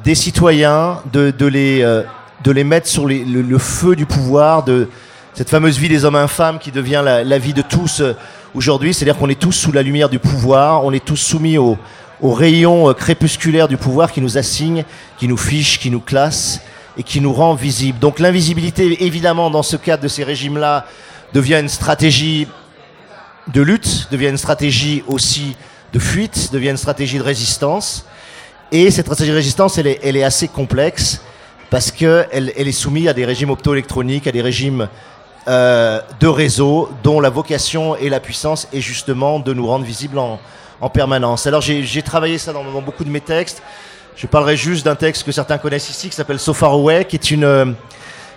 des 0.04 0.14
citoyens 0.14 0.98
de, 1.12 1.30
de 1.30 1.46
les 1.46 1.82
euh, 1.82 2.02
de 2.44 2.52
les 2.52 2.62
mettre 2.62 2.86
sur 2.86 3.06
les, 3.08 3.24
le, 3.24 3.58
feu 3.58 3.96
du 3.96 4.06
pouvoir 4.06 4.62
de 4.62 4.88
cette 5.34 5.50
fameuse 5.50 5.76
vie 5.76 5.88
des 5.88 6.04
hommes 6.04 6.14
infâmes 6.14 6.60
qui 6.60 6.70
devient 6.70 7.02
la, 7.04 7.24
la 7.24 7.38
vie 7.38 7.52
de 7.52 7.62
tous 7.62 8.00
euh, 8.00 8.12
aujourd'hui. 8.54 8.94
C'est-à-dire 8.94 9.18
qu'on 9.18 9.28
est 9.28 9.40
tous 9.40 9.50
sous 9.50 9.72
la 9.72 9.82
lumière 9.82 10.08
du 10.08 10.20
pouvoir 10.20 10.84
on 10.84 10.92
est 10.92 11.04
tous 11.04 11.16
soumis 11.16 11.58
au 11.58 11.76
au 12.20 12.32
rayon 12.32 12.88
euh, 12.88 12.94
crépusculaire 12.94 13.68
du 13.68 13.76
pouvoir 13.76 14.12
qui 14.12 14.20
nous 14.20 14.38
assigne, 14.38 14.84
qui 15.18 15.28
nous 15.28 15.36
fiche, 15.36 15.78
qui 15.78 15.90
nous 15.90 16.00
classe 16.00 16.60
et 16.96 17.02
qui 17.02 17.20
nous 17.20 17.32
rend 17.32 17.54
visibles. 17.54 17.98
Donc 17.98 18.18
l'invisibilité, 18.18 19.04
évidemment, 19.04 19.50
dans 19.50 19.62
ce 19.62 19.76
cadre 19.76 20.02
de 20.02 20.08
ces 20.08 20.24
régimes-là, 20.24 20.86
devient 21.32 21.58
une 21.60 21.68
stratégie 21.68 22.48
de 23.52 23.62
lutte, 23.62 24.08
devient 24.10 24.28
une 24.28 24.38
stratégie 24.38 25.04
aussi 25.06 25.56
de 25.92 25.98
fuite, 25.98 26.50
devient 26.52 26.70
une 26.70 26.76
stratégie 26.76 27.18
de 27.18 27.22
résistance. 27.22 28.04
Et 28.72 28.90
cette 28.90 29.06
stratégie 29.06 29.30
de 29.30 29.36
résistance, 29.36 29.78
elle 29.78 29.86
est, 29.86 30.22
assez 30.22 30.48
complexe 30.48 31.22
parce 31.70 31.90
qu'elle 31.90 32.52
elle 32.56 32.68
est 32.68 32.72
soumise 32.72 33.08
à 33.08 33.14
des 33.14 33.24
régimes 33.24 33.50
optoélectroniques, 33.50 34.26
à 34.26 34.32
des 34.32 34.42
régimes 34.42 34.88
euh, 35.46 36.00
de 36.20 36.26
réseau 36.26 36.90
dont 37.02 37.20
la 37.20 37.30
vocation 37.30 37.96
et 37.96 38.10
la 38.10 38.20
puissance 38.20 38.68
est 38.72 38.80
justement 38.80 39.38
de 39.38 39.54
nous 39.54 39.66
rendre 39.66 39.84
visibles 39.84 40.18
en, 40.18 40.38
en 40.80 40.88
permanence. 40.88 41.46
Alors 41.46 41.60
j'ai 41.60 42.02
travaillé 42.02 42.38
ça 42.38 42.52
dans, 42.52 42.64
beaucoup 42.80 43.04
de 43.04 43.10
mes 43.10 43.20
textes. 43.20 43.62
Je 44.16 44.26
parlerai 44.26 44.56
juste 44.56 44.84
d'un 44.84 44.96
texte 44.96 45.24
que 45.24 45.32
certains 45.32 45.58
connaissent 45.58 45.90
ici 45.90 46.08
qui 46.08 46.16
s'appelle 46.16 46.38
So 46.38 46.52
Far 46.52 46.72
Away, 46.72 47.04
qui 47.04 47.16
est 47.16 47.30
une, 47.30 47.44
euh, 47.44 47.66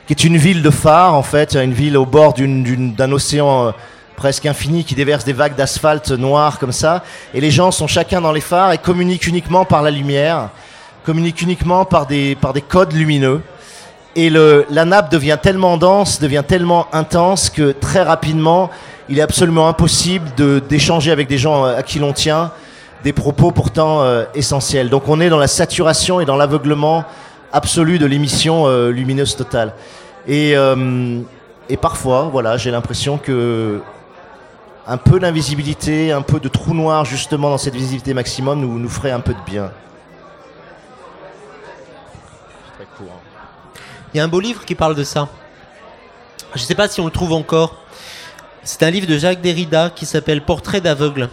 qui 0.05 0.13
est 0.13 0.23
une 0.23 0.37
ville 0.37 0.61
de 0.61 0.69
phare 0.69 1.15
en 1.15 1.23
fait, 1.23 1.55
une 1.55 1.73
ville 1.73 1.97
au 1.97 2.05
bord 2.05 2.33
d'un 2.33 3.11
océan 3.11 3.67
euh, 3.67 3.71
presque 4.15 4.45
infini 4.45 4.83
qui 4.83 4.93
déverse 4.93 5.23
des 5.25 5.33
vagues 5.33 5.55
d'asphalte 5.55 6.11
noir 6.11 6.59
comme 6.59 6.71
ça. 6.71 7.03
Et 7.33 7.41
les 7.41 7.49
gens 7.49 7.71
sont 7.71 7.87
chacun 7.87 8.21
dans 8.21 8.31
les 8.31 8.41
phares 8.41 8.71
et 8.71 8.77
communiquent 8.77 9.25
uniquement 9.25 9.65
par 9.65 9.81
la 9.81 9.89
lumière, 9.89 10.49
communiquent 11.03 11.41
uniquement 11.41 11.85
par 11.85 12.05
des, 12.05 12.35
par 12.35 12.53
des 12.53 12.61
codes 12.61 12.93
lumineux. 12.93 13.41
Et 14.15 14.29
le, 14.29 14.67
la 14.69 14.85
nappe 14.85 15.09
devient 15.09 15.39
tellement 15.41 15.77
dense, 15.77 16.19
devient 16.19 16.43
tellement 16.47 16.85
intense 16.93 17.49
que 17.49 17.71
très 17.71 18.03
rapidement, 18.03 18.69
il 19.11 19.19
est 19.19 19.21
absolument 19.21 19.67
impossible 19.67 20.29
d'échanger 20.69 21.11
avec 21.11 21.27
des 21.27 21.37
gens 21.37 21.65
à 21.65 21.83
qui 21.83 21.99
l'on 21.99 22.13
tient 22.13 22.51
des 23.03 23.11
propos 23.11 23.51
pourtant 23.51 24.03
euh, 24.03 24.23
essentiels. 24.35 24.89
Donc 24.89 25.09
on 25.09 25.19
est 25.19 25.29
dans 25.29 25.37
la 25.37 25.49
saturation 25.49 26.21
et 26.21 26.25
dans 26.25 26.37
l'aveuglement 26.37 27.03
absolu 27.51 27.99
de 27.99 28.05
l'émission 28.05 28.67
euh, 28.67 28.89
lumineuse 28.89 29.35
totale. 29.35 29.73
Et, 30.27 30.55
euh, 30.55 31.19
et 31.67 31.75
parfois, 31.75 32.29
voilà, 32.31 32.55
j'ai 32.55 32.71
l'impression 32.71 33.17
que 33.17 33.81
un 34.87 34.97
peu 34.97 35.19
d'invisibilité, 35.19 36.13
un 36.13 36.21
peu 36.21 36.39
de 36.39 36.47
trou 36.47 36.73
noir 36.73 37.03
justement 37.03 37.49
dans 37.49 37.57
cette 37.57 37.75
visibilité 37.75 38.13
maximum 38.13 38.61
nous, 38.61 38.79
nous 38.79 38.89
ferait 38.89 39.11
un 39.11 39.19
peu 39.19 39.33
de 39.33 39.41
bien. 39.45 39.71
Il 44.13 44.17
y 44.17 44.19
a 44.21 44.23
un 44.23 44.29
beau 44.29 44.39
livre 44.39 44.63
qui 44.63 44.75
parle 44.75 44.95
de 44.95 45.03
ça. 45.03 45.27
Je 46.55 46.61
ne 46.61 46.65
sais 46.65 46.75
pas 46.75 46.87
si 46.87 47.01
on 47.01 47.05
le 47.05 47.11
trouve 47.11 47.33
encore. 47.33 47.81
C'est 48.63 48.83
un 48.83 48.91
livre 48.91 49.07
de 49.07 49.17
Jacques 49.17 49.41
Derrida 49.41 49.89
qui 49.89 50.05
s'appelle 50.05 50.43
Portrait 50.43 50.81
d'aveugle. 50.81 51.29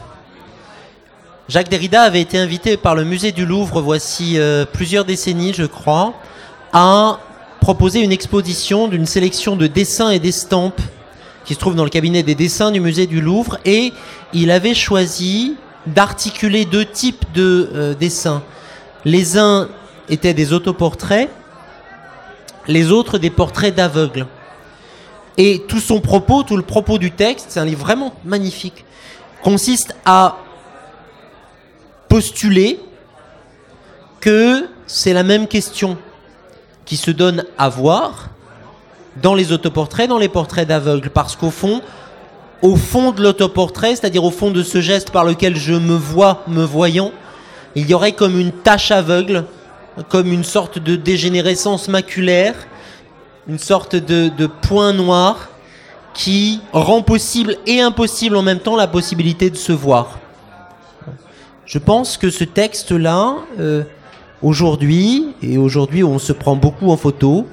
Jacques 1.50 1.68
Derrida 1.68 2.00
avait 2.00 2.22
été 2.22 2.38
invité 2.38 2.78
par 2.78 2.94
le 2.94 3.04
musée 3.04 3.32
du 3.32 3.44
Louvre, 3.44 3.82
voici 3.82 4.38
euh, 4.38 4.64
plusieurs 4.64 5.04
décennies, 5.04 5.52
je 5.52 5.64
crois, 5.64 6.14
à 6.72 7.20
proposer 7.60 8.00
une 8.00 8.12
exposition 8.12 8.88
d'une 8.88 9.04
sélection 9.04 9.56
de 9.56 9.66
dessins 9.66 10.08
et 10.08 10.18
d'estampes 10.18 10.80
qui 11.44 11.52
se 11.52 11.58
trouve 11.58 11.74
dans 11.74 11.84
le 11.84 11.90
cabinet 11.90 12.22
des 12.22 12.34
dessins 12.34 12.70
du 12.70 12.80
musée 12.80 13.06
du 13.06 13.20
Louvre, 13.20 13.58
et 13.66 13.92
il 14.32 14.50
avait 14.50 14.74
choisi 14.74 15.56
d'articuler 15.86 16.64
deux 16.64 16.86
types 16.86 17.26
de 17.34 17.70
euh, 17.74 17.94
dessins. 17.94 18.42
Les 19.04 19.36
uns 19.36 19.68
étaient 20.08 20.34
des 20.34 20.54
autoportraits, 20.54 21.28
les 22.68 22.90
autres 22.90 23.18
des 23.18 23.30
portraits 23.30 23.74
d'aveugles. 23.74 24.26
Et 25.38 25.62
tout 25.68 25.78
son 25.78 26.00
propos, 26.00 26.42
tout 26.42 26.56
le 26.56 26.64
propos 26.64 26.98
du 26.98 27.12
texte, 27.12 27.46
c'est 27.48 27.60
un 27.60 27.64
livre 27.64 27.80
vraiment 27.80 28.12
magnifique, 28.24 28.84
consiste 29.42 29.94
à 30.04 30.36
postuler 32.08 32.80
que 34.20 34.66
c'est 34.86 35.12
la 35.12 35.22
même 35.22 35.46
question 35.46 35.96
qui 36.84 36.96
se 36.96 37.12
donne 37.12 37.44
à 37.56 37.68
voir, 37.68 38.30
dans 39.22 39.34
les 39.34 39.52
autoportraits, 39.52 40.08
dans 40.08 40.18
les 40.18 40.28
portraits 40.28 40.66
d'aveugles, 40.66 41.10
parce 41.10 41.36
qu'au 41.36 41.50
fond, 41.50 41.82
au 42.62 42.76
fond 42.76 43.12
de 43.12 43.22
l'autoportrait, 43.22 43.94
c'est-à-dire 43.94 44.24
au 44.24 44.30
fond 44.30 44.50
de 44.50 44.62
ce 44.62 44.80
geste 44.80 45.10
par 45.10 45.24
lequel 45.24 45.56
je 45.56 45.74
me 45.74 45.94
vois, 45.94 46.42
me 46.48 46.64
voyant, 46.64 47.12
il 47.74 47.88
y 47.88 47.94
aurait 47.94 48.12
comme 48.12 48.38
une 48.38 48.52
tache 48.52 48.90
aveugle, 48.90 49.44
comme 50.08 50.32
une 50.32 50.44
sorte 50.44 50.78
de 50.78 50.96
dégénérescence 50.96 51.88
maculaire, 51.88 52.54
une 53.48 53.58
sorte 53.58 53.96
de, 53.96 54.46
point 54.46 54.92
noir 54.92 55.48
qui 56.12 56.60
rend 56.72 57.02
possible 57.02 57.56
et 57.66 57.80
impossible 57.80 58.36
en 58.36 58.42
même 58.42 58.60
temps 58.60 58.76
la 58.76 58.86
possibilité 58.86 59.48
de 59.48 59.56
se 59.56 59.72
voir. 59.72 60.18
Je 61.64 61.78
pense 61.78 62.16
que 62.16 62.30
ce 62.30 62.44
texte-là, 62.44 63.36
euh, 63.58 63.84
aujourd'hui, 64.42 65.28
et 65.42 65.58
aujourd'hui 65.58 66.04
on 66.04 66.18
se 66.18 66.32
prend 66.32 66.56
beaucoup 66.56 66.90
en 66.90 66.96
photo, 66.96 67.46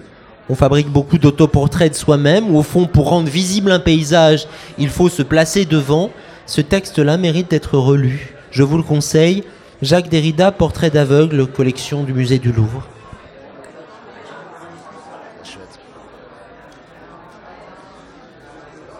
on 0.49 0.55
fabrique 0.55 0.89
beaucoup 0.89 1.17
d'autoportraits 1.17 1.91
de 1.91 1.97
soi-même, 1.97 2.53
où 2.53 2.57
au 2.57 2.63
fond, 2.63 2.85
pour 2.85 3.09
rendre 3.09 3.29
visible 3.29 3.71
un 3.71 3.79
paysage, 3.79 4.47
il 4.77 4.89
faut 4.89 5.09
se 5.09 5.23
placer 5.23 5.65
devant. 5.65 6.11
Ce 6.45 6.61
texte-là 6.61 7.17
mérite 7.17 7.49
d'être 7.49 7.77
relu. 7.77 8.35
Je 8.51 8.63
vous 8.63 8.77
le 8.77 8.83
conseille. 8.83 9.43
Jacques 9.81 10.09
Derrida, 10.09 10.51
Portrait 10.51 10.91
d'aveugle, 10.91 11.47
collection 11.47 12.03
du 12.03 12.13
musée 12.13 12.37
du 12.37 12.51
Louvre. 12.51 12.87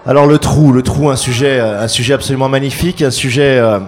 Alors 0.07 0.27
le 0.27 0.37
trou, 0.37 0.71
le 0.71 0.83
trou, 0.83 1.09
un 1.09 1.15
sujet, 1.15 1.59
un 1.59 1.87
sujet 1.87 2.13
absolument 2.13 2.47
magnifique, 2.47 3.01
un 3.01 3.09
sujet 3.09 3.57
euh, 3.57 3.79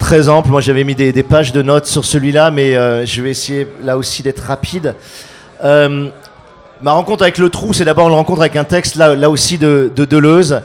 très 0.00 0.28
ample. 0.28 0.48
Moi, 0.48 0.60
j'avais 0.60 0.82
mis 0.82 0.96
des, 0.96 1.12
pages 1.22 1.52
de 1.52 1.62
notes 1.62 1.86
sur 1.86 2.04
celui-là, 2.04 2.50
mais 2.50 2.74
euh, 2.74 3.06
je 3.06 3.22
vais 3.22 3.30
essayer 3.30 3.68
là 3.84 3.96
aussi 3.96 4.24
d'être 4.24 4.40
rapide. 4.40 4.96
Euh, 5.62 6.08
Ma 6.80 6.90
rencontre 6.90 7.22
avec 7.22 7.38
le 7.38 7.48
trou, 7.50 7.72
c'est 7.72 7.84
d'abord 7.84 8.08
une 8.08 8.14
rencontre 8.14 8.40
avec 8.40 8.56
un 8.56 8.64
texte 8.64 8.96
là, 8.96 9.14
là 9.14 9.30
aussi 9.30 9.58
de, 9.58 9.92
de, 9.94 10.04
Deleuze, 10.04 10.60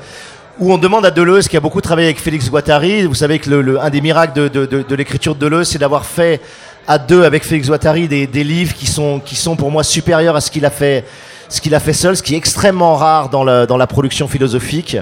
où 0.58 0.74
on 0.74 0.80
demande 0.80 1.06
à 1.06 1.12
Deleuze, 1.12 1.48
qui 1.48 1.56
a 1.56 1.60
beaucoup 1.60 1.82
travaillé 1.82 2.08
avec 2.08 2.20
Félix 2.20 2.50
Guattari, 2.50 3.06
vous 3.06 3.14
savez 3.14 3.38
que 3.38 3.52
le, 3.52 3.80
un 3.80 3.92
des 3.92 4.02
miracles 4.02 4.34
de, 4.34 4.66
de, 4.66 4.82
de 4.82 4.96
l'écriture 4.96 5.36
de 5.36 5.40
Deleuze, 5.40 5.70
c'est 5.70 5.78
d'avoir 5.78 6.08
fait 6.08 6.42
à 6.88 6.98
deux 6.98 7.24
avec 7.24 7.44
Félix 7.44 7.68
Guattari 7.68 8.08
des, 8.08 8.26
des, 8.26 8.44
livres 8.44 8.74
qui 8.74 8.88
sont, 8.88 9.20
qui 9.20 9.36
sont 9.36 9.56
pour 9.56 9.70
moi 9.70 9.84
supérieurs 9.84 10.36
à 10.36 10.42
ce 10.42 10.50
qu'il 10.50 10.66
a 10.66 10.72
fait, 10.72 11.06
ce 11.50 11.62
qu'il 11.62 11.76
a 11.76 11.80
fait 11.80 11.94
seul, 11.94 12.16
ce 12.16 12.24
qui 12.24 12.34
est 12.34 12.38
extrêmement 12.38 12.96
rare 12.96 13.30
dans 13.30 13.44
la, 13.44 13.66
dans 13.66 13.78
la 13.78 13.88
production 13.88 14.28
philosophique. 14.28 14.98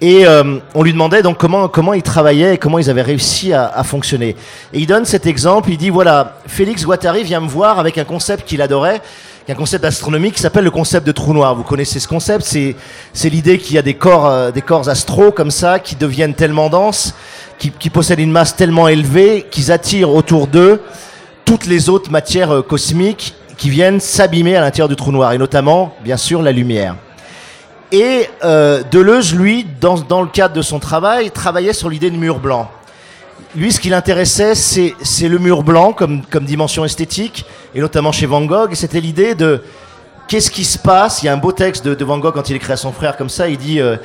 Et 0.00 0.26
euh, 0.26 0.58
on 0.74 0.82
lui 0.82 0.92
demandait 0.92 1.22
donc 1.22 1.38
comment 1.38 1.68
comment 1.68 1.94
il 1.94 2.02
travaillait 2.02 2.54
et 2.54 2.58
comment 2.58 2.78
ils 2.78 2.90
avaient 2.90 3.02
réussi 3.02 3.54
à, 3.54 3.66
à, 3.66 3.82
fonctionner. 3.82 4.36
Et 4.74 4.80
il 4.80 4.86
donne 4.86 5.06
cet 5.06 5.24
exemple. 5.26 5.70
Il 5.70 5.78
dit 5.78 5.88
voilà, 5.88 6.36
Félix 6.46 6.84
Guattari 6.84 7.24
vient 7.24 7.40
me 7.40 7.48
voir 7.48 7.78
avec 7.78 7.96
un 7.96 8.04
concept 8.04 8.46
qu'il 8.46 8.60
adorait, 8.60 9.00
un 9.48 9.54
concept 9.54 9.86
astronomique 9.86 10.34
qui 10.34 10.42
s'appelle 10.42 10.64
le 10.64 10.70
concept 10.70 11.06
de 11.06 11.12
trou 11.12 11.32
noir. 11.32 11.54
Vous 11.54 11.62
connaissez 11.62 11.98
ce 11.98 12.08
concept 12.08 12.44
C'est 12.44 12.76
c'est 13.14 13.30
l'idée 13.30 13.56
qu'il 13.58 13.74
y 13.74 13.78
a 13.78 13.82
des 13.82 13.94
corps 13.94 14.26
euh, 14.26 14.50
des 14.50 14.60
corps 14.60 14.86
astro 14.86 15.30
comme 15.32 15.50
ça 15.50 15.78
qui 15.78 15.96
deviennent 15.96 16.34
tellement 16.34 16.68
denses, 16.68 17.14
qui, 17.58 17.70
qui 17.70 17.88
possèdent 17.88 18.20
une 18.20 18.32
masse 18.32 18.54
tellement 18.54 18.88
élevée 18.88 19.46
qu'ils 19.50 19.72
attirent 19.72 20.10
autour 20.10 20.46
d'eux 20.46 20.82
toutes 21.46 21.64
les 21.64 21.88
autres 21.88 22.10
matières 22.10 22.50
euh, 22.50 22.62
cosmiques 22.62 23.34
qui 23.56 23.70
viennent 23.70 24.00
s'abîmer 24.00 24.56
à 24.56 24.60
l'intérieur 24.60 24.88
du 24.88 24.96
trou 24.96 25.12
noir 25.12 25.32
et 25.32 25.38
notamment 25.38 25.94
bien 26.02 26.16
sûr 26.16 26.42
la 26.42 26.52
lumière. 26.52 26.96
Et 27.92 28.28
euh, 28.44 28.82
Deleuze, 28.90 29.34
lui, 29.34 29.66
dans, 29.80 29.96
dans 29.96 30.22
le 30.22 30.28
cadre 30.28 30.54
de 30.54 30.62
son 30.62 30.78
travail, 30.78 31.30
travaillait 31.30 31.72
sur 31.72 31.88
l'idée 31.88 32.10
de 32.10 32.16
mur 32.16 32.40
blanc 32.40 32.68
lui, 33.56 33.72
ce 33.72 33.80
qui 33.80 33.88
l'intéressait, 33.88 34.54
c'est 34.54 35.28
le 35.28 35.38
mur 35.38 35.62
blanc 35.62 35.92
comme, 35.92 36.22
comme 36.26 36.44
dimension 36.44 36.84
esthétique, 36.84 37.46
et 37.74 37.80
notamment 37.80 38.12
chez 38.12 38.26
Van 38.26 38.44
Gogh. 38.44 38.74
C'était 38.74 39.00
l'idée 39.00 39.34
de 39.34 39.62
qu'est-ce 40.28 40.50
qui 40.50 40.64
se 40.64 40.78
passe. 40.78 41.22
Il 41.22 41.26
y 41.26 41.28
a 41.28 41.32
un 41.32 41.38
beau 41.38 41.52
texte 41.52 41.84
de, 41.84 41.94
de, 41.94 42.04
Van 42.04 42.18
Gogh 42.18 42.34
quand 42.34 42.50
il 42.50 42.56
écrit 42.56 42.72
à 42.72 42.76
son 42.76 42.92
frère 42.92 43.16
comme 43.16 43.30
ça. 43.30 43.48
Il 43.48 43.56
dit, 43.56 43.80
euh, 43.80 43.96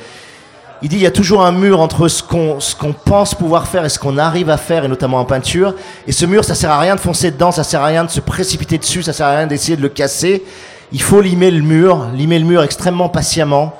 il 0.82 0.88
dit, 0.88 0.96
il 0.96 1.02
y 1.02 1.06
a 1.06 1.12
toujours 1.12 1.44
un 1.44 1.52
mur 1.52 1.80
entre 1.80 2.08
ce 2.08 2.22
qu'on 2.22 2.92
pense 2.92 3.34
pouvoir 3.34 3.68
faire 3.68 3.84
et 3.84 3.88
ce 3.88 3.98
qu'on 3.98 4.18
arrive 4.18 4.50
à 4.50 4.56
faire, 4.56 4.84
et 4.84 4.88
notamment 4.88 5.20
en 5.20 5.24
peinture. 5.24 5.74
Et 6.06 6.12
ce 6.12 6.26
mur, 6.26 6.44
ça 6.44 6.54
sert 6.54 6.70
à 6.70 6.80
rien 6.80 6.96
de 6.96 7.00
foncer 7.00 7.30
dedans, 7.30 7.52
ça 7.52 7.62
sert 7.62 7.82
à 7.82 7.86
rien 7.86 8.04
de 8.04 8.10
se 8.10 8.20
précipiter 8.20 8.78
dessus, 8.78 9.02
ça 9.02 9.12
sert 9.12 9.26
à 9.26 9.36
rien 9.36 9.46
d'essayer 9.46 9.76
de 9.76 9.82
le 9.82 9.88
casser. 9.88 10.42
Il 10.90 11.00
faut 11.00 11.20
limer 11.20 11.50
le 11.50 11.62
mur, 11.62 12.08
limer 12.14 12.38
le 12.38 12.44
mur 12.44 12.62
extrêmement 12.62 13.08
patiemment, 13.08 13.74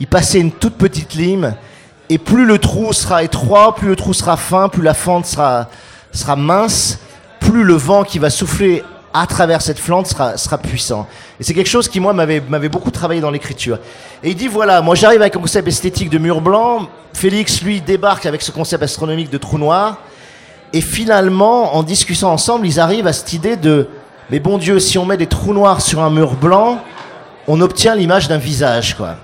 y 0.00 0.06
passer 0.06 0.40
une 0.40 0.52
toute 0.52 0.74
petite 0.74 1.14
lime 1.14 1.54
et 2.10 2.18
plus 2.18 2.46
le 2.46 2.58
trou 2.58 2.92
sera 2.92 3.22
étroit, 3.22 3.74
plus 3.74 3.88
le 3.88 3.96
trou 3.96 4.14
sera 4.14 4.36
fin, 4.36 4.68
plus 4.68 4.82
la 4.82 4.94
fente 4.94 5.26
sera, 5.26 5.68
sera 6.12 6.36
mince, 6.36 6.98
plus 7.40 7.64
le 7.64 7.74
vent 7.74 8.02
qui 8.02 8.18
va 8.18 8.30
souffler 8.30 8.82
à 9.12 9.26
travers 9.26 9.62
cette 9.62 9.78
sera, 9.78 10.36
sera 10.36 10.58
puissant. 10.58 11.06
Et 11.40 11.44
c'est 11.44 11.54
quelque 11.54 11.68
chose 11.68 11.88
qui, 11.88 12.00
moi, 12.00 12.12
m'avait, 12.12 12.40
m'avait 12.40 12.68
beaucoup 12.68 12.90
travaillé 12.90 13.20
dans 13.20 13.30
l'écriture. 13.30 13.78
Et 14.22 14.30
il 14.30 14.36
dit, 14.36 14.48
voilà, 14.48 14.82
moi 14.82 14.94
j'arrive 14.94 15.20
avec 15.20 15.34
un 15.36 15.40
concept 15.40 15.66
esthétique 15.68 16.10
de 16.10 16.18
mur 16.18 16.40
blanc, 16.40 16.88
Félix, 17.14 17.62
lui, 17.62 17.80
débarque 17.80 18.26
avec 18.26 18.42
ce 18.42 18.50
concept 18.50 18.82
astronomique 18.82 19.30
de 19.30 19.38
trou 19.38 19.58
noir, 19.58 19.98
et 20.72 20.80
finalement, 20.80 21.74
en 21.74 21.82
discutant 21.82 22.32
ensemble, 22.32 22.66
ils 22.66 22.78
arrivent 22.78 23.06
à 23.06 23.12
cette 23.12 23.32
idée 23.32 23.56
de, 23.56 23.88
mais 24.30 24.38
bon 24.38 24.58
Dieu, 24.58 24.78
si 24.78 24.98
on 24.98 25.06
met 25.06 25.16
des 25.16 25.26
trous 25.26 25.54
noirs 25.54 25.80
sur 25.80 26.00
un 26.00 26.10
mur 26.10 26.34
blanc, 26.34 26.78
on 27.46 27.60
obtient 27.62 27.94
l'image 27.94 28.28
d'un 28.28 28.36
visage, 28.36 28.94
quoi. 28.94 29.16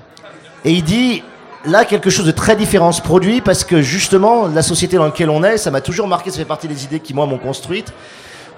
Et 0.65 0.73
il 0.73 0.83
dit, 0.83 1.23
là, 1.67 1.85
quelque 1.85 2.09
chose 2.09 2.25
de 2.25 2.31
très 2.31 2.57
différent 2.57 2.93
se 2.93 3.03
produit 3.03 3.43
parce 3.43 3.65
que 3.65 3.83
justement, 3.83 4.47
la 4.49 4.63
société 4.63 4.97
dans 4.97 5.05
laquelle 5.05 5.29
on 5.29 5.45
est, 5.45 5.59
ça 5.59 5.71
m'a 5.71 5.83
toujours 5.83 6.09
marqué, 6.09 6.31
ça 6.31 6.39
fait 6.39 6.47
partie 6.47 6.69
des 6.69 6.85
idées 6.85 7.01
qui, 7.01 7.13
moi, 7.13 7.27
m'ont 7.27 7.39
construite. 7.39 7.93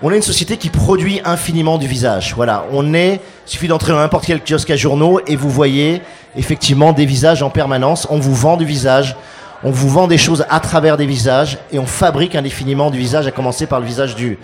On 0.02 0.10
est 0.10 0.16
une 0.16 0.22
société 0.22 0.58
qui 0.58 0.68
produit 0.68 1.22
infiniment 1.24 1.78
du 1.78 1.86
visage. 1.86 2.34
Voilà, 2.36 2.66
on 2.70 2.92
est, 2.92 3.18
suffit 3.46 3.66
d'entrer 3.66 3.92
dans 3.92 3.98
n'importe 3.98 4.26
quel 4.26 4.42
kiosque 4.42 4.68
à 4.70 4.76
journaux 4.76 5.20
et 5.26 5.36
vous 5.36 5.48
voyez 5.48 6.02
effectivement 6.36 6.92
des 6.92 7.06
visages 7.06 7.42
en 7.42 7.48
permanence. 7.48 8.06
On 8.10 8.18
vous 8.18 8.34
vend 8.34 8.58
du 8.58 8.66
visage, 8.66 9.16
On 9.64 9.70
vous 9.70 9.88
vend 9.88 10.06
des 10.06 10.18
choses 10.18 10.44
à 10.50 10.60
travers 10.60 10.98
des 10.98 11.06
visages 11.06 11.56
et 11.72 11.78
on 11.78 11.86
fabrique 11.86 12.34
indéfiniment 12.34 12.90
du 12.90 12.98
visage, 12.98 13.26
à 13.26 13.30
commencer 13.30 13.66
par 13.66 13.80
le 13.80 13.86
visage 13.86 14.14
du, 14.14 14.38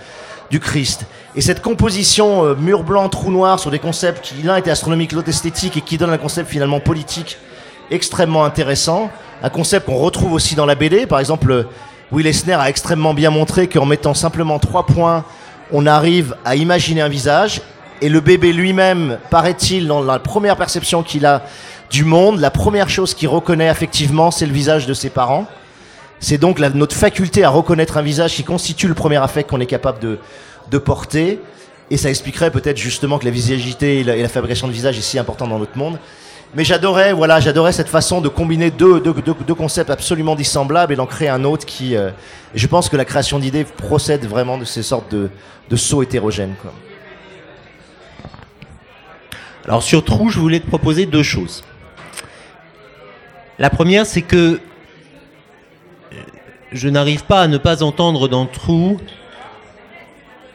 du 0.50 0.58
Christ. 0.58 1.04
Et 1.36 1.42
cette 1.42 1.60
composition 1.60 2.46
euh, 2.46 2.54
mur 2.54 2.82
blanc, 2.82 3.10
trou 3.10 3.30
noir 3.30 3.58
sur 3.60 3.70
des 3.70 3.78
concepts 3.78 4.22
qui 4.22 4.42
l'un 4.42 4.56
était 4.56 4.70
astronomique, 4.70 5.12
l'autre 5.12 5.28
esthétique 5.28 5.76
et 5.76 5.82
qui 5.82 5.98
donne 5.98 6.10
un 6.10 6.18
concept 6.18 6.48
finalement 6.48 6.80
politique 6.80 7.36
extrêmement 7.90 8.46
intéressant. 8.46 9.10
Un 9.42 9.50
concept 9.50 9.84
qu'on 9.84 9.98
retrouve 9.98 10.32
aussi 10.32 10.54
dans 10.54 10.64
la 10.64 10.76
BD. 10.76 11.04
Par 11.04 11.20
exemple, 11.20 11.66
Will 12.10 12.26
Eisner 12.26 12.54
a 12.54 12.70
extrêmement 12.70 13.12
bien 13.12 13.30
montré 13.30 13.68
qu'en 13.68 13.84
mettant 13.84 14.14
simplement 14.14 14.58
trois 14.58 14.86
points, 14.86 15.24
on 15.72 15.86
arrive 15.86 16.36
à 16.44 16.56
imaginer 16.56 17.00
un 17.00 17.08
visage. 17.08 17.62
Et 18.00 18.08
le 18.08 18.20
bébé 18.20 18.52
lui-même, 18.52 19.18
paraît-il, 19.30 19.86
dans 19.86 20.02
la 20.02 20.18
première 20.18 20.56
perception 20.56 21.02
qu'il 21.02 21.24
a 21.24 21.42
du 21.90 22.04
monde, 22.04 22.40
la 22.40 22.50
première 22.50 22.88
chose 22.88 23.14
qu'il 23.14 23.28
reconnaît 23.28 23.68
affectivement, 23.68 24.30
c'est 24.30 24.46
le 24.46 24.52
visage 24.52 24.86
de 24.86 24.94
ses 24.94 25.10
parents. 25.10 25.46
C'est 26.20 26.38
donc 26.38 26.58
notre 26.58 26.96
faculté 26.96 27.44
à 27.44 27.50
reconnaître 27.50 27.96
un 27.96 28.02
visage 28.02 28.34
qui 28.34 28.44
constitue 28.44 28.88
le 28.88 28.94
premier 28.94 29.16
affect 29.16 29.50
qu'on 29.50 29.60
est 29.60 29.66
capable 29.66 29.98
de, 29.98 30.18
de 30.70 30.78
porter. 30.78 31.40
Et 31.90 31.96
ça 31.96 32.10
expliquerait 32.10 32.50
peut-être 32.50 32.76
justement 32.76 33.18
que 33.18 33.24
la 33.24 33.30
visagité 33.30 34.00
et 34.00 34.04
la, 34.04 34.16
et 34.16 34.22
la, 34.22 34.28
fabrication 34.28 34.66
de 34.66 34.72
visage 34.72 34.98
est 34.98 35.02
si 35.02 35.18
importante 35.18 35.50
dans 35.50 35.58
notre 35.58 35.76
monde. 35.76 35.98
Mais 36.54 36.64
j'adorais, 36.64 37.12
voilà, 37.12 37.40
j'adorais 37.40 37.72
cette 37.72 37.88
façon 37.88 38.20
de 38.20 38.28
combiner 38.28 38.70
deux, 38.70 39.00
concepts 39.54 39.90
absolument 39.90 40.34
dissemblables 40.34 40.92
et 40.92 40.96
d'en 40.96 41.06
créer 41.06 41.28
un 41.28 41.44
autre 41.44 41.64
qui. 41.64 41.96
Euh, 41.96 42.10
je 42.54 42.66
pense 42.66 42.88
que 42.88 42.96
la 42.96 43.06
création 43.06 43.38
d'idées 43.38 43.64
procède 43.64 44.26
vraiment 44.26 44.58
de 44.58 44.64
ces 44.64 44.82
sortes 44.82 45.10
de, 45.10 45.30
de 45.70 45.76
sauts 45.76 46.02
hétérogènes. 46.02 46.54
Quoi. 46.60 46.72
Alors 49.64 49.82
sur 49.82 50.04
Trou, 50.04 50.28
je 50.28 50.38
voulais 50.38 50.60
te 50.60 50.66
proposer 50.66 51.06
deux 51.06 51.22
choses. 51.22 51.62
La 53.58 53.70
première, 53.70 54.04
c'est 54.04 54.22
que 54.22 54.60
je 56.72 56.88
n'arrive 56.88 57.24
pas 57.24 57.40
à 57.42 57.48
ne 57.48 57.58
pas 57.58 57.82
entendre 57.82 58.28
dans 58.28 58.46
True 58.46 58.96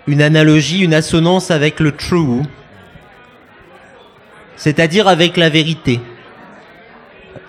une 0.08 0.22
analogie, 0.22 0.80
une 0.80 0.94
assonance 0.94 1.52
avec 1.52 1.80
le 1.80 1.92
true, 1.92 2.42
c'est-à-dire 4.58 5.08
avec 5.08 5.38
la 5.38 5.50
vérité. 5.50 6.02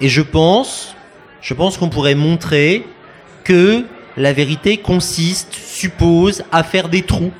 Et 0.00 0.08
je 0.08 0.22
pense, 0.22 0.94
je 1.40 1.54
pense 1.54 1.76
qu'on 1.76 1.88
pourrait 1.88 2.14
montrer 2.14 2.86
que 3.42 3.84
la 4.16 4.32
vérité 4.32 4.76
consiste, 4.76 5.54
suppose, 5.54 6.44
à 6.52 6.62
faire 6.62 6.88
des 6.88 7.02
trous, 7.02 7.32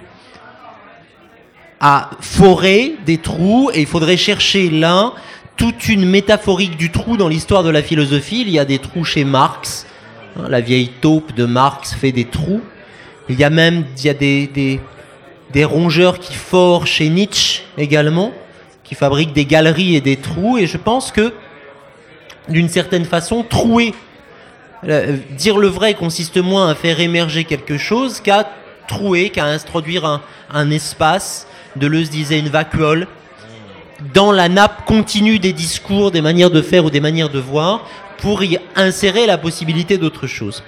à 1.81 2.11
forer 2.21 2.97
des 3.07 3.19
trous, 3.19 3.71
et 3.75 3.81
il 3.81 3.87
faudrait 3.87 4.17
chercher 4.17 4.71
là 4.71 5.13
toute 5.57 5.89
une 5.89 6.09
métaphorique 6.09 6.77
du 6.77 6.91
trou 6.91 7.17
dans 7.17 7.29
l'histoire 7.29 7.63
de 7.63 7.71
la 7.71 7.83
philosophie. 7.83 8.43
Il 8.43 8.51
y 8.51 8.59
a 8.59 8.65
des 8.65 8.79
trous 8.79 9.05
chez 9.05 9.25
Marx, 9.25 9.87
la 10.37 10.61
vieille 10.61 10.91
taupe 11.01 11.35
de 11.35 11.45
Marx 11.45 11.95
fait 11.95 12.13
des 12.13 12.25
trous. 12.25 12.63
Il 13.29 13.39
y 13.39 13.45
a 13.45 13.51
même 13.51 13.85
il 13.99 14.05
y 14.05 14.09
a 14.09 14.15
des, 14.15 14.47
des, 14.47 14.81
des 15.53 15.65
rongeurs 15.65 16.19
qui 16.19 16.35
forent 16.35 16.87
chez 16.87 17.09
Nietzsche 17.09 17.63
également, 17.77 18.33
qui 18.89 18.95
fabriquent 18.95 19.35
des 19.35 19.45
galeries 19.45 19.97
et 19.97 20.01
des 20.01 20.17
trous. 20.17 20.57
Et 20.57 20.67
je 20.67 20.79
pense 20.79 21.13
que, 21.13 21.35
d'une 22.49 22.69
certaine 22.69 23.05
façon, 23.05 23.43
trouer, 23.43 23.95
euh, 24.89 25.19
dire 25.37 25.59
le 25.59 25.69
vrai 25.69 25.93
consiste 25.95 26.39
moins 26.39 26.71
à 26.71 26.75
faire 26.75 26.99
émerger 26.99 27.45
quelque 27.45 27.77
chose 27.77 28.21
qu'à 28.21 28.49
trouer, 28.87 29.29
qu'à 29.29 29.45
introduire 29.45 30.07
un, 30.07 30.23
un 30.51 30.71
espace. 30.71 31.47
Deleuze 31.77 32.09
disait 32.09 32.39
une 32.39 32.49
vacuole 32.49 33.07
dans 34.15 34.33
la 34.33 34.49
nappe 34.49 34.85
continue 34.87 35.39
des 35.39 35.53
discours, 35.53 36.11
des 36.11 36.21
manières 36.21 36.51
de 36.51 36.63
faire 36.63 36.85
ou 36.85 36.91
des 36.91 37.01
manières 37.01 37.31
de 37.31 37.39
voir, 37.39 37.85
pour 38.19 38.43
y 38.43 38.59
insérer 38.77 39.27
la 39.27 39.39
possibilité 39.39 39.99
d'autre 39.99 40.27
chose. 40.27 40.63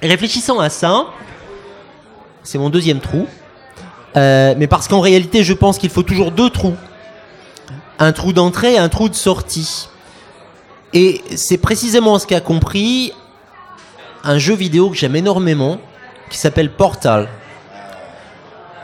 Réfléchissant 0.00 0.60
à 0.60 0.70
ça, 0.70 1.06
c'est 2.42 2.58
mon 2.58 2.70
deuxième 2.70 3.00
trou, 3.00 3.26
euh, 4.16 4.54
mais 4.56 4.66
parce 4.66 4.88
qu'en 4.88 5.00
réalité, 5.00 5.44
je 5.44 5.52
pense 5.52 5.78
qu'il 5.78 5.90
faut 5.90 6.02
toujours 6.02 6.30
deux 6.30 6.50
trous. 6.50 6.76
Un 8.02 8.10
trou 8.10 8.32
d'entrée 8.32 8.74
et 8.74 8.78
un 8.78 8.88
trou 8.88 9.08
de 9.08 9.14
sortie. 9.14 9.88
Et 10.92 11.22
c'est 11.36 11.56
précisément 11.56 12.18
ce 12.18 12.26
qu'a 12.26 12.40
compris 12.40 13.12
un 14.24 14.38
jeu 14.38 14.54
vidéo 14.54 14.90
que 14.90 14.96
j'aime 14.96 15.14
énormément, 15.14 15.78
qui 16.28 16.36
s'appelle 16.36 16.72
Portal, 16.72 17.28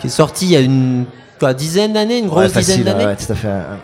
qui 0.01 0.07
est 0.07 0.11
sorti 0.11 0.45
il 0.47 0.51
y 0.53 0.57
a 0.57 0.61
une 0.61 1.05
quoi, 1.41 1.53
dizaine 1.53 1.95
d'années, 1.95 2.19
une 2.19 2.29
grosse 2.29 2.43
Ouais, 2.55 2.61
dizaine 2.61 2.65
facile, 2.65 2.85
d'années. 2.85 3.07
ouais, 3.07 3.17
tout 3.17 3.33
à 3.33 3.35
fait. 3.35 3.49
un- 3.49 3.79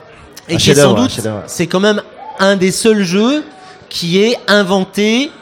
Et 0.49 0.57
qui 0.57 0.70
est 0.70 0.75
sans 0.77 0.92
doute, 0.94 1.20
c'est 1.47 1.66
quand 1.66 1.81
même 1.81 2.01
un 2.38 2.55
des 2.55 2.70
seuls 2.70 3.03
jeux 3.03 3.42
qui 3.88 4.20
ait 4.23 4.38
inventé 4.47 5.33